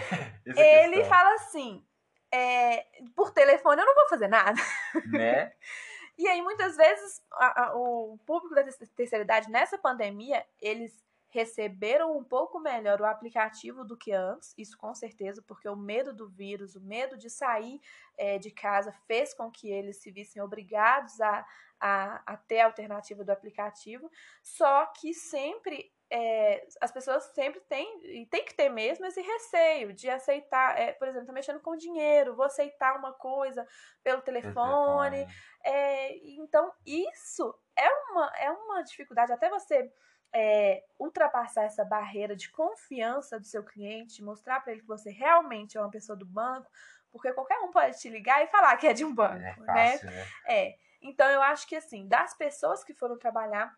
ele 0.85 1.05
fala 1.05 1.35
assim: 1.35 1.85
é, 2.33 2.87
por 3.15 3.33
telefone 3.33 3.83
eu 3.83 3.87
não 3.87 3.95
vou 3.95 4.09
fazer 4.09 4.29
nada. 4.29 4.61
Né? 5.07 5.53
e 6.17 6.29
aí, 6.29 6.41
muitas 6.41 6.77
vezes, 6.77 7.23
a, 7.33 7.65
a, 7.65 7.77
o 7.77 8.19
público 8.25 8.55
da 8.55 8.63
terceira 8.95 9.25
idade, 9.25 9.51
nessa 9.51 9.77
pandemia, 9.77 10.47
eles 10.61 11.05
receberam 11.31 12.17
um 12.17 12.25
pouco 12.25 12.59
melhor 12.59 13.01
o 13.01 13.07
aplicativo 13.07 13.85
do 13.85 13.97
que 13.97 14.13
antes, 14.13 14.53
isso 14.59 14.77
com 14.77 14.93
certeza, 14.95 15.41
porque 15.47 15.69
o 15.69 15.77
medo 15.77 16.13
do 16.13 16.29
vírus, 16.29 16.75
o 16.75 16.81
medo 16.81 17.17
de 17.17 17.31
sair 17.31 17.81
é, 18.19 18.37
de 18.37 18.51
casa 18.51 18.93
fez 19.07 19.33
com 19.33 19.49
que 19.49 19.71
eles 19.71 19.99
se 19.99 20.11
vissem 20.11 20.43
obrigados 20.43 21.21
a, 21.21 21.47
a, 21.79 22.23
a 22.27 22.37
ter 22.37 22.59
a 22.59 22.67
alternativa 22.67 23.23
do 23.23 23.31
aplicativo, 23.31 24.11
só 24.43 24.87
que 24.87 25.15
sempre 25.15 25.93
é, 26.11 26.67
as 26.81 26.91
pessoas 26.91 27.23
sempre 27.35 27.61
têm, 27.61 28.01
e 28.05 28.27
tem 28.27 28.45
que 28.45 28.55
ter 28.55 28.69
mesmo, 28.69 29.07
esse 29.07 29.21
receio 29.21 29.93
de 29.93 30.11
aceitar, 30.11 30.77
é, 30.79 30.93
por 30.93 31.07
exemplo, 31.07 31.29
tá 31.29 31.33
mexendo 31.33 31.61
com 31.61 31.77
dinheiro, 31.77 32.35
vou 32.35 32.47
aceitar 32.47 32.97
uma 32.97 33.13
coisa 33.13 33.67
pelo 34.03 34.21
telefone. 34.21 35.27
É, 35.65 36.17
então, 36.37 36.73
isso 36.85 37.55
é 37.77 37.89
uma, 37.89 38.33
é 38.37 38.51
uma 38.51 38.83
dificuldade, 38.83 39.33
até 39.33 39.49
você 39.49 39.93
é, 40.33 40.83
ultrapassar 40.99 41.65
essa 41.65 41.85
barreira 41.85 42.35
de 42.35 42.51
confiança 42.51 43.39
do 43.39 43.47
seu 43.47 43.63
cliente, 43.65 44.23
mostrar 44.23 44.61
para 44.61 44.73
ele 44.73 44.81
que 44.83 44.89
você 44.89 45.11
realmente 45.11 45.79
é 45.79 45.81
uma 45.81 45.91
pessoa 45.91 46.17
do 46.17 46.27
banco, 46.27 46.69
porque 47.13 47.33
qualquer 47.33 47.59
um 47.61 47.71
pode 47.71 47.99
te 47.99 48.09
ligar 48.09 48.43
e 48.43 48.49
falar 48.49 48.77
que 48.77 48.87
é 48.87 48.93
de 48.93 49.05
um 49.05 49.15
banco, 49.15 49.37
é 49.37 49.39
né? 49.39 49.55
fácil, 49.55 50.11
né? 50.11 50.17
né? 50.17 50.27
É. 50.49 50.77
Então 51.03 51.29
eu 51.31 51.43
acho 51.43 51.67
que 51.67 51.77
assim, 51.77 52.07
das 52.07 52.35
pessoas 52.35 52.85
que 52.85 52.95
foram 52.95 53.19
trabalhar 53.19 53.75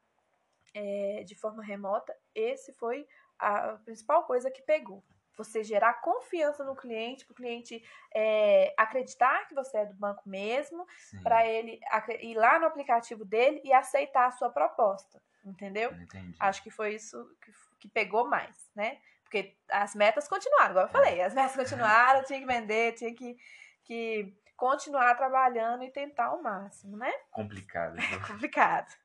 é, 0.74 1.22
de 1.24 1.34
forma 1.34 1.62
remota, 1.62 2.14
esse 2.34 2.72
foi 2.72 3.06
a 3.38 3.78
principal 3.84 4.24
coisa 4.24 4.50
que 4.50 4.62
pegou. 4.62 5.02
Você 5.36 5.64
gerar 5.64 5.94
confiança 5.94 6.62
no 6.62 6.76
cliente, 6.76 7.24
para 7.24 7.32
o 7.32 7.36
cliente 7.36 7.82
é, 8.14 8.74
acreditar 8.76 9.48
que 9.48 9.54
você 9.54 9.78
é 9.78 9.86
do 9.86 9.94
banco 9.94 10.22
mesmo, 10.28 10.86
para 11.22 11.46
ele 11.46 11.80
ir 12.20 12.34
lá 12.34 12.58
no 12.58 12.66
aplicativo 12.66 13.24
dele 13.24 13.60
e 13.64 13.72
aceitar 13.72 14.26
a 14.26 14.32
sua 14.32 14.50
proposta. 14.50 15.20
Entendeu? 15.44 15.92
Entendi. 15.94 16.36
Acho 16.38 16.62
que 16.62 16.70
foi 16.70 16.94
isso 16.94 17.34
que, 17.40 17.52
que 17.80 17.88
pegou 17.88 18.28
mais, 18.28 18.70
né? 18.74 18.98
Porque 19.24 19.56
as 19.70 19.94
metas 19.94 20.28
continuaram, 20.28 20.70
igual 20.70 20.84
eu 20.84 20.90
é. 20.90 20.92
falei, 20.92 21.22
as 21.22 21.34
metas 21.34 21.56
continuaram, 21.56 22.22
tinha 22.24 22.38
que 22.38 22.46
vender, 22.46 22.92
tinha 22.92 23.14
que, 23.14 23.36
que 23.82 24.36
continuar 24.54 25.16
trabalhando 25.16 25.82
e 25.82 25.90
tentar 25.90 26.34
o 26.34 26.42
máximo, 26.42 26.96
né? 26.96 27.10
Complicado. 27.30 27.96
complicado. 28.28 29.01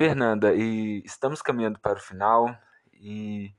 Fernanda, 0.00 0.54
e 0.54 1.02
estamos 1.04 1.42
caminhando 1.42 1.78
para 1.78 1.98
o 1.98 2.02
final. 2.02 2.58
E 2.90 3.54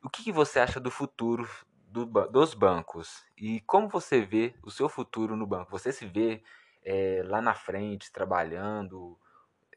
o 0.00 0.08
que, 0.08 0.30
você 0.30 0.60
acha 0.60 0.78
do 0.78 0.92
futuro 0.92 1.44
do, 1.88 2.06
dos 2.28 2.54
bancos? 2.54 3.26
E 3.36 3.60
como 3.62 3.88
você 3.88 4.20
vê 4.20 4.54
o 4.62 4.70
seu 4.70 4.88
futuro 4.88 5.34
no 5.34 5.44
banco? 5.44 5.72
Você 5.72 5.90
se 5.90 6.06
vê 6.06 6.40
é, 6.84 7.20
lá 7.24 7.42
na 7.42 7.52
frente, 7.52 8.12
trabalhando, 8.12 9.18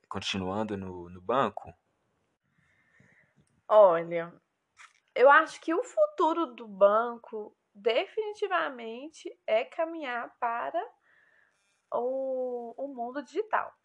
continuando 0.07 0.77
no, 0.77 1.09
no 1.09 1.19
banco? 1.19 1.73
Olha, 3.67 4.31
eu 5.15 5.27
acho 5.27 5.59
que 5.59 5.73
o 5.73 5.83
futuro 5.83 6.53
do 6.53 6.67
banco 6.67 7.57
definitivamente 7.73 9.27
é 9.47 9.65
caminhar 9.65 10.35
para 10.39 10.87
o, 11.91 12.75
o 12.77 12.93
mundo 12.93 13.23
digital. 13.23 13.78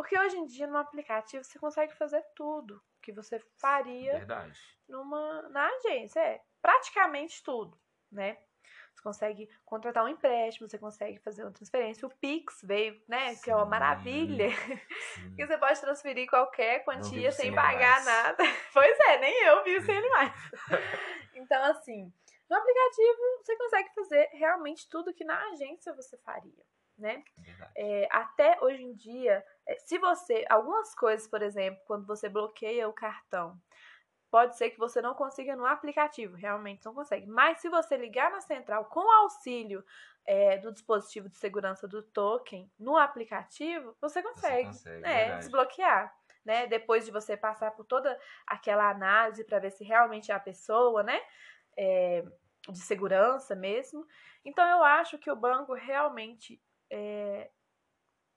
Porque 0.00 0.18
hoje 0.18 0.38
em 0.38 0.46
dia, 0.46 0.66
no 0.66 0.78
aplicativo, 0.78 1.44
você 1.44 1.58
consegue 1.58 1.94
fazer 1.94 2.24
tudo 2.34 2.82
que 3.02 3.12
você 3.12 3.38
faria 3.58 4.12
Verdade. 4.12 4.58
numa 4.88 5.42
na 5.50 5.68
agência. 5.68 6.18
É 6.20 6.40
praticamente 6.62 7.42
tudo, 7.42 7.78
né? 8.10 8.38
Você 8.94 9.02
consegue 9.02 9.50
contratar 9.62 10.02
um 10.02 10.08
empréstimo, 10.08 10.66
você 10.66 10.78
consegue 10.78 11.18
fazer 11.18 11.42
uma 11.42 11.52
transferência. 11.52 12.08
O 12.08 12.16
Pix 12.16 12.62
veio, 12.62 12.98
né? 13.06 13.34
Sim, 13.34 13.42
que 13.42 13.50
é 13.50 13.54
uma 13.54 13.66
maravilha. 13.66 14.48
que 15.36 15.46
você 15.46 15.58
pode 15.58 15.78
transferir 15.78 16.26
qualquer 16.30 16.82
quantia 16.82 17.30
sem 17.30 17.54
pagar 17.54 18.02
nada. 18.02 18.42
Pois 18.72 18.98
é, 19.00 19.18
nem 19.18 19.44
eu 19.44 19.62
vi 19.64 19.82
sem 19.82 20.00
mais. 20.08 20.32
então, 21.36 21.62
assim, 21.64 22.10
no 22.48 22.56
aplicativo 22.56 23.18
você 23.42 23.54
consegue 23.54 23.94
fazer 23.94 24.30
realmente 24.32 24.88
tudo 24.88 25.12
que 25.12 25.24
na 25.24 25.38
agência 25.50 25.92
você 25.92 26.16
faria 26.16 26.64
né? 27.00 27.24
É, 27.76 28.08
até 28.10 28.58
hoje 28.60 28.82
em 28.82 28.94
dia, 28.94 29.44
é, 29.66 29.76
se 29.78 29.98
você. 29.98 30.44
Algumas 30.48 30.94
coisas, 30.94 31.26
por 31.26 31.42
exemplo, 31.42 31.80
quando 31.86 32.06
você 32.06 32.28
bloqueia 32.28 32.88
o 32.88 32.92
cartão, 32.92 33.58
pode 34.30 34.56
ser 34.56 34.70
que 34.70 34.78
você 34.78 35.02
não 35.02 35.14
consiga 35.14 35.56
no 35.56 35.66
aplicativo, 35.66 36.36
realmente 36.36 36.84
não 36.84 36.94
consegue. 36.94 37.26
Mas 37.26 37.58
se 37.58 37.68
você 37.68 37.96
ligar 37.96 38.30
na 38.30 38.40
central 38.40 38.84
com 38.84 39.10
auxílio 39.10 39.84
é, 40.24 40.58
do 40.58 40.72
dispositivo 40.72 41.28
de 41.28 41.36
segurança 41.36 41.88
do 41.88 42.02
token 42.02 42.70
no 42.78 42.96
aplicativo, 42.96 43.96
você 44.00 44.22
consegue, 44.22 44.72
você 44.72 44.90
consegue 44.90 45.06
é, 45.06 45.36
desbloquear. 45.38 46.14
Né? 46.44 46.66
Depois 46.66 47.04
de 47.04 47.10
você 47.10 47.36
passar 47.36 47.72
por 47.72 47.84
toda 47.84 48.18
aquela 48.46 48.88
análise 48.88 49.44
para 49.44 49.58
ver 49.58 49.72
se 49.72 49.84
realmente 49.84 50.32
é 50.32 50.34
a 50.34 50.40
pessoa, 50.40 51.02
né? 51.02 51.20
É, 51.76 52.24
de 52.68 52.78
segurança 52.78 53.54
mesmo. 53.54 54.06
Então 54.44 54.66
eu 54.66 54.82
acho 54.82 55.18
que 55.18 55.30
o 55.30 55.36
banco 55.36 55.74
realmente 55.74 56.60
é, 56.90 57.50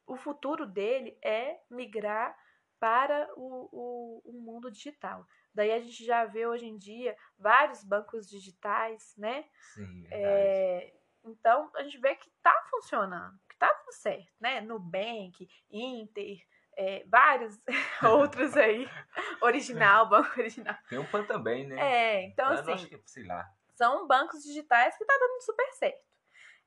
o 0.05 0.15
futuro 0.15 0.65
dele 0.65 1.17
é 1.23 1.59
migrar 1.69 2.37
para 2.79 3.29
o, 3.35 3.69
o, 3.71 4.21
o, 4.25 4.41
mundo 4.41 4.69
digital. 4.69 5.25
Daí 5.53 5.71
a 5.71 5.79
gente 5.79 6.03
já 6.03 6.25
vê 6.25 6.45
hoje 6.45 6.65
em 6.65 6.77
dia 6.77 7.15
vários 7.37 7.83
bancos 7.83 8.27
digitais, 8.27 9.13
né? 9.17 9.45
Sim, 9.73 10.05
é, 10.11 10.93
então 11.23 11.71
a 11.75 11.83
gente 11.83 11.97
vê 11.99 12.15
que 12.15 12.29
está 12.29 12.53
funcionando, 12.69 13.39
que 13.47 13.55
está 13.55 13.73
tudo 13.73 13.93
certo, 13.93 14.33
né? 14.39 14.59
Nubank, 14.59 15.47
Inter, 15.71 16.45
é, 16.75 17.05
vários 17.07 17.57
outros 18.03 18.57
aí, 18.57 18.85
original, 19.41 20.09
banco 20.09 20.37
original. 20.39 20.75
Tem 20.89 20.99
um 20.99 21.05
PAN 21.05 21.23
também, 21.23 21.65
né? 21.65 21.79
É, 21.79 22.23
então 22.25 22.51
Eu 22.51 22.59
assim, 22.59 22.87
que, 22.87 23.01
sei 23.05 23.25
lá. 23.25 23.47
são 23.75 24.07
bancos 24.07 24.43
digitais 24.43 24.97
que 24.97 25.05
tá 25.05 25.17
dando 25.17 25.41
super 25.41 25.71
certo. 25.73 26.03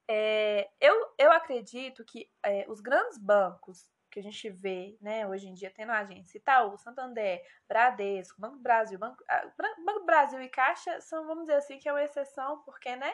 É, 0.09 0.71
eu, 0.81 1.15
eu 1.19 1.33
acredito 1.33 2.05
que 2.05 2.31
é, 2.43 2.65
os 2.69 2.81
grandes 2.81 3.19
bancos 3.19 3.91
que 4.17 4.21
a 4.21 4.23
gente 4.23 4.49
vê, 4.49 4.97
né, 4.99 5.27
hoje 5.27 5.47
em 5.47 5.53
dia 5.53 5.71
tendo 5.71 5.93
agência 5.93 6.39
Itaú, 6.39 6.79
Santander, 6.79 7.43
Bradesco, 7.69 8.41
Banco 8.41 8.59
Brasil, 8.59 8.99
Banco, 8.99 9.23
Banco 9.85 10.01
do 10.01 10.07
Brasil 10.07 10.41
e 10.41 10.49
Caixa 10.49 11.01
são, 11.03 11.27
vamos 11.27 11.45
dizer 11.45 11.59
assim, 11.59 11.79
que 11.79 11.87
é 11.87 11.93
uma 11.93 12.03
exceção, 12.03 12.63
porque, 12.63 12.97
né, 12.97 13.13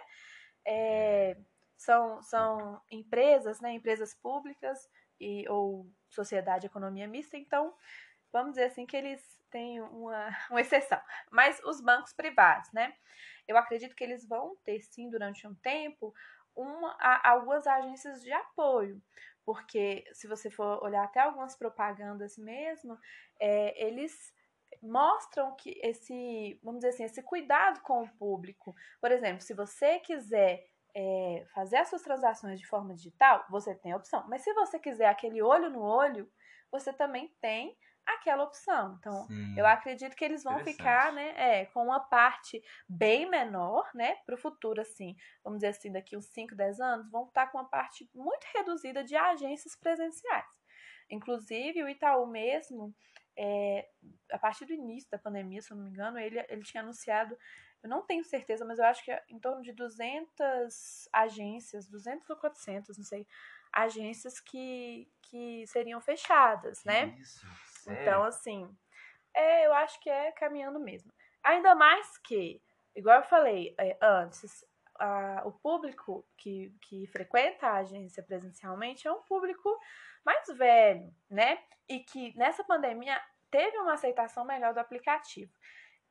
é, 0.64 1.36
são, 1.76 2.22
são 2.22 2.80
empresas, 2.88 3.60
né, 3.60 3.72
empresas 3.72 4.14
públicas 4.14 4.88
e, 5.18 5.44
ou 5.48 5.90
sociedade 6.08 6.66
economia 6.66 7.08
mista, 7.08 7.36
então, 7.36 7.74
vamos 8.32 8.52
dizer 8.52 8.66
assim 8.66 8.86
que 8.86 8.96
eles 8.96 9.20
têm 9.50 9.80
uma, 9.80 10.28
uma 10.50 10.60
exceção. 10.60 11.00
Mas 11.32 11.60
os 11.64 11.80
bancos 11.80 12.12
privados, 12.12 12.70
né, 12.72 12.94
eu 13.48 13.56
acredito 13.56 13.96
que 13.96 14.04
eles 14.04 14.24
vão 14.24 14.56
ter, 14.64 14.80
sim, 14.82 15.10
durante 15.10 15.48
um 15.48 15.54
tempo, 15.56 16.14
uma, 16.54 16.96
algumas 17.24 17.66
agências 17.66 18.22
de 18.22 18.32
apoio, 18.32 19.00
porque 19.44 20.04
se 20.12 20.26
você 20.28 20.50
for 20.50 20.82
olhar 20.82 21.04
até 21.04 21.20
algumas 21.20 21.56
propagandas 21.56 22.36
mesmo, 22.36 22.98
é, 23.40 23.86
eles 23.86 24.32
mostram 24.82 25.54
que 25.56 25.78
esse, 25.82 26.58
vamos 26.62 26.80
dizer 26.80 26.94
assim, 26.94 27.04
esse 27.04 27.22
cuidado 27.22 27.80
com 27.82 28.02
o 28.02 28.08
público. 28.16 28.74
Por 29.00 29.10
exemplo, 29.10 29.40
se 29.40 29.54
você 29.54 29.98
quiser 30.00 30.64
é, 30.94 31.44
fazer 31.54 31.76
as 31.76 31.88
suas 31.88 32.02
transações 32.02 32.58
de 32.58 32.66
forma 32.66 32.94
digital, 32.94 33.44
você 33.50 33.74
tem 33.74 33.92
a 33.92 33.96
opção. 33.96 34.26
Mas 34.28 34.42
se 34.42 34.52
você 34.54 34.78
quiser 34.78 35.06
aquele 35.06 35.42
olho 35.42 35.70
no 35.70 35.82
olho, 35.82 36.30
você 36.70 36.92
também 36.92 37.34
tem 37.40 37.76
aquela 38.06 38.44
opção. 38.44 38.96
Então, 38.98 39.26
Sim. 39.26 39.54
eu 39.56 39.66
acredito 39.66 40.16
que 40.16 40.24
eles 40.24 40.42
vão 40.42 40.58
ficar, 40.60 41.12
né, 41.12 41.34
é, 41.36 41.66
com 41.66 41.84
uma 41.84 42.00
parte 42.00 42.62
bem 42.88 43.28
menor, 43.28 43.88
né, 43.94 44.16
para 44.26 44.34
o 44.34 44.38
futuro, 44.38 44.80
assim, 44.80 45.16
vamos 45.42 45.58
dizer 45.58 45.68
assim, 45.68 45.92
daqui 45.92 46.16
uns 46.16 46.26
5, 46.26 46.54
10 46.54 46.80
anos, 46.80 47.10
vão 47.10 47.26
estar 47.26 47.48
com 47.48 47.58
uma 47.58 47.68
parte 47.68 48.08
muito 48.14 48.44
reduzida 48.54 49.04
de 49.04 49.16
agências 49.16 49.76
presenciais. 49.76 50.62
Inclusive, 51.10 51.82
o 51.82 51.88
Itaú 51.88 52.26
mesmo, 52.26 52.94
é, 53.36 53.88
a 54.30 54.38
partir 54.38 54.64
do 54.64 54.72
início 54.72 55.10
da 55.10 55.18
pandemia, 55.18 55.60
se 55.60 55.70
eu 55.70 55.76
não 55.76 55.84
me 55.84 55.90
engano, 55.90 56.18
ele, 56.18 56.44
ele 56.48 56.62
tinha 56.62 56.82
anunciado, 56.82 57.36
eu 57.82 57.90
não 57.90 58.02
tenho 58.02 58.24
certeza, 58.24 58.64
mas 58.64 58.78
eu 58.78 58.84
acho 58.84 59.04
que 59.04 59.10
é 59.10 59.22
em 59.28 59.38
torno 59.38 59.62
de 59.62 59.72
200 59.72 61.08
agências, 61.12 61.88
200 61.88 62.28
ou 62.30 62.36
400, 62.36 62.96
não 62.96 63.04
sei, 63.04 63.26
agências 63.72 64.38
que, 64.38 65.10
que 65.22 65.66
seriam 65.66 66.00
fechadas, 66.00 66.84
né? 66.84 67.16
Isso. 67.18 67.46
Então, 67.90 68.22
assim, 68.24 68.68
é, 69.34 69.66
eu 69.66 69.72
acho 69.74 70.00
que 70.00 70.10
é 70.10 70.32
caminhando 70.32 70.78
mesmo. 70.78 71.12
Ainda 71.42 71.74
mais 71.74 72.18
que, 72.18 72.60
igual 72.94 73.18
eu 73.18 73.24
falei 73.24 73.74
é, 73.78 73.96
antes, 74.00 74.64
a, 74.98 75.42
o 75.44 75.52
público 75.52 76.24
que, 76.36 76.72
que 76.82 77.06
frequenta 77.08 77.66
a 77.66 77.78
agência 77.78 78.22
presencialmente 78.22 79.08
é 79.08 79.12
um 79.12 79.22
público 79.22 79.78
mais 80.24 80.46
velho, 80.56 81.12
né? 81.28 81.58
E 81.88 82.00
que 82.00 82.36
nessa 82.36 82.62
pandemia 82.62 83.20
teve 83.50 83.76
uma 83.78 83.94
aceitação 83.94 84.44
melhor 84.44 84.72
do 84.72 84.80
aplicativo. 84.80 85.52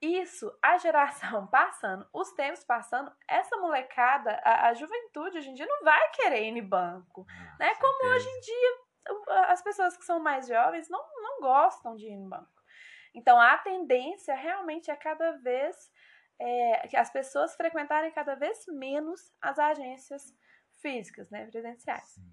Isso, 0.01 0.51
a 0.62 0.77
geração 0.77 1.45
passando, 1.47 2.07
os 2.12 2.31
tempos 2.34 2.63
passando, 2.63 3.12
essa 3.27 3.55
molecada, 3.57 4.41
a, 4.43 4.69
a 4.69 4.73
juventude 4.73 5.38
hoje 5.38 5.49
em 5.49 5.53
dia 5.53 5.65
não 5.65 5.84
vai 5.84 6.10
querer 6.12 6.47
ir 6.47 6.51
no 6.51 6.67
banco, 6.67 7.25
ah, 7.29 7.55
né? 7.60 7.75
Como 7.75 8.13
hoje 8.13 8.27
em 8.27 8.39
dia 8.41 8.77
as 9.47 9.62
pessoas 9.62 9.97
que 9.97 10.06
são 10.06 10.19
mais 10.19 10.47
jovens 10.47 10.89
não, 10.89 11.04
não 11.21 11.39
gostam 11.39 11.95
de 11.95 12.08
ir 12.08 12.17
no 12.17 12.30
banco. 12.30 12.62
Então 13.13 13.39
a 13.39 13.58
tendência 13.58 14.36
realmente 14.36 14.89
é 14.89 14.95
cada 14.95 15.32
vez 15.34 15.91
é, 16.39 16.88
que 16.88 16.97
as 16.97 17.12
pessoas 17.12 17.56
frequentarem 17.56 18.12
cada 18.12 18.36
vez 18.36 18.65
menos 18.67 19.34
as 19.41 19.60
agências 19.60 20.34
físicas, 20.82 21.30
né, 21.30 21.45
presenciais. 21.47 22.10
Sim. 22.10 22.32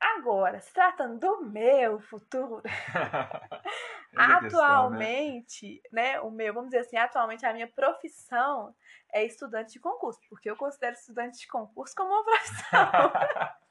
Agora, 0.00 0.60
se 0.60 0.72
tratando 0.72 1.18
do 1.18 1.44
meu 1.44 1.98
futuro, 2.00 2.62
atualmente, 4.16 5.80
questão, 5.80 5.90
né? 5.92 6.12
né, 6.12 6.20
o 6.20 6.30
meu, 6.30 6.54
vamos 6.54 6.70
dizer 6.70 6.82
assim, 6.82 6.96
atualmente 6.96 7.44
a 7.44 7.52
minha 7.52 7.66
profissão 7.66 8.74
é 9.12 9.24
estudante 9.24 9.72
de 9.72 9.80
concurso, 9.80 10.20
porque 10.28 10.48
eu 10.48 10.56
considero 10.56 10.94
estudante 10.94 11.38
de 11.40 11.48
concurso 11.48 11.94
como 11.96 12.10
uma 12.10 12.24
profissão, 12.24 13.12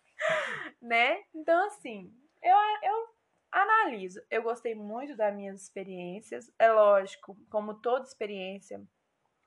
né? 0.81 1.23
Então, 1.33 1.65
assim, 1.67 2.13
eu, 2.41 2.55
eu 2.83 3.07
analiso. 3.51 4.21
Eu 4.29 4.43
gostei 4.43 4.75
muito 4.75 5.15
das 5.15 5.33
minhas 5.35 5.61
experiências. 5.61 6.51
É 6.59 6.71
lógico, 6.71 7.37
como 7.49 7.75
toda 7.75 8.05
experiência, 8.05 8.81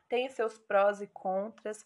tem 0.09 0.29
seus 0.29 0.59
prós 0.59 1.01
e 1.01 1.07
contras, 1.07 1.85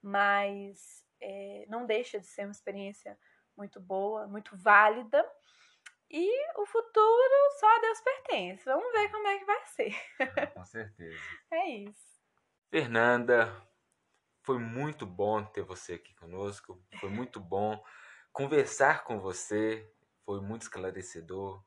mas 0.00 1.04
é, 1.20 1.64
não 1.68 1.86
deixa 1.86 2.20
de 2.20 2.26
ser 2.26 2.42
uma 2.42 2.52
experiência 2.52 3.18
muito 3.56 3.80
boa, 3.80 4.26
muito 4.26 4.56
válida. 4.56 5.24
E 6.10 6.60
o 6.60 6.66
futuro 6.66 7.50
só 7.58 7.76
a 7.76 7.80
Deus 7.80 8.00
pertence. 8.00 8.64
Vamos 8.64 8.92
ver 8.92 9.10
como 9.10 9.26
é 9.26 9.38
que 9.38 9.44
vai 9.44 9.66
ser. 9.66 9.94
Com 10.54 10.64
certeza. 10.64 11.18
é 11.50 11.68
isso. 11.70 12.22
Fernanda, 12.70 13.52
foi 14.42 14.58
muito 14.58 15.06
bom 15.06 15.42
ter 15.44 15.62
você 15.62 15.94
aqui 15.94 16.14
conosco. 16.14 16.80
Foi 17.00 17.08
muito 17.08 17.40
bom 17.40 17.82
conversar 18.32 19.02
com 19.04 19.18
você. 19.18 19.90
Foi 20.24 20.40
muito 20.40 20.62
esclarecedor. 20.62 21.62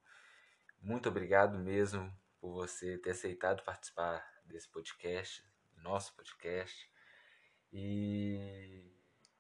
Muito 0.82 1.10
obrigado 1.10 1.58
mesmo 1.58 2.12
por 2.40 2.54
você 2.54 2.98
ter 2.98 3.12
aceitado 3.12 3.64
participar 3.64 4.26
desse 4.46 4.70
podcast, 4.70 5.44
do 5.76 5.84
nosso 5.84 6.16
podcast. 6.16 6.90
E 7.72 8.92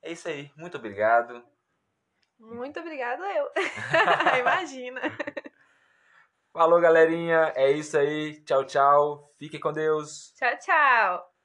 é 0.02 0.12
isso 0.12 0.28
aí. 0.28 0.52
Muito 0.56 0.78
obrigado. 0.78 1.44
Muito 2.40 2.80
obrigado 2.80 3.24
eu. 3.24 3.52
Imagina. 4.40 5.02
Falou, 6.54 6.80
galerinha. 6.80 7.54
É 7.56 7.72
isso 7.72 7.98
aí. 7.98 8.44
Tchau, 8.44 8.66
tchau. 8.66 9.34
Fique 9.38 9.60
com 9.60 9.72
Deus. 9.72 10.34
Tchau, 10.36 10.58
tchau. 10.60 11.37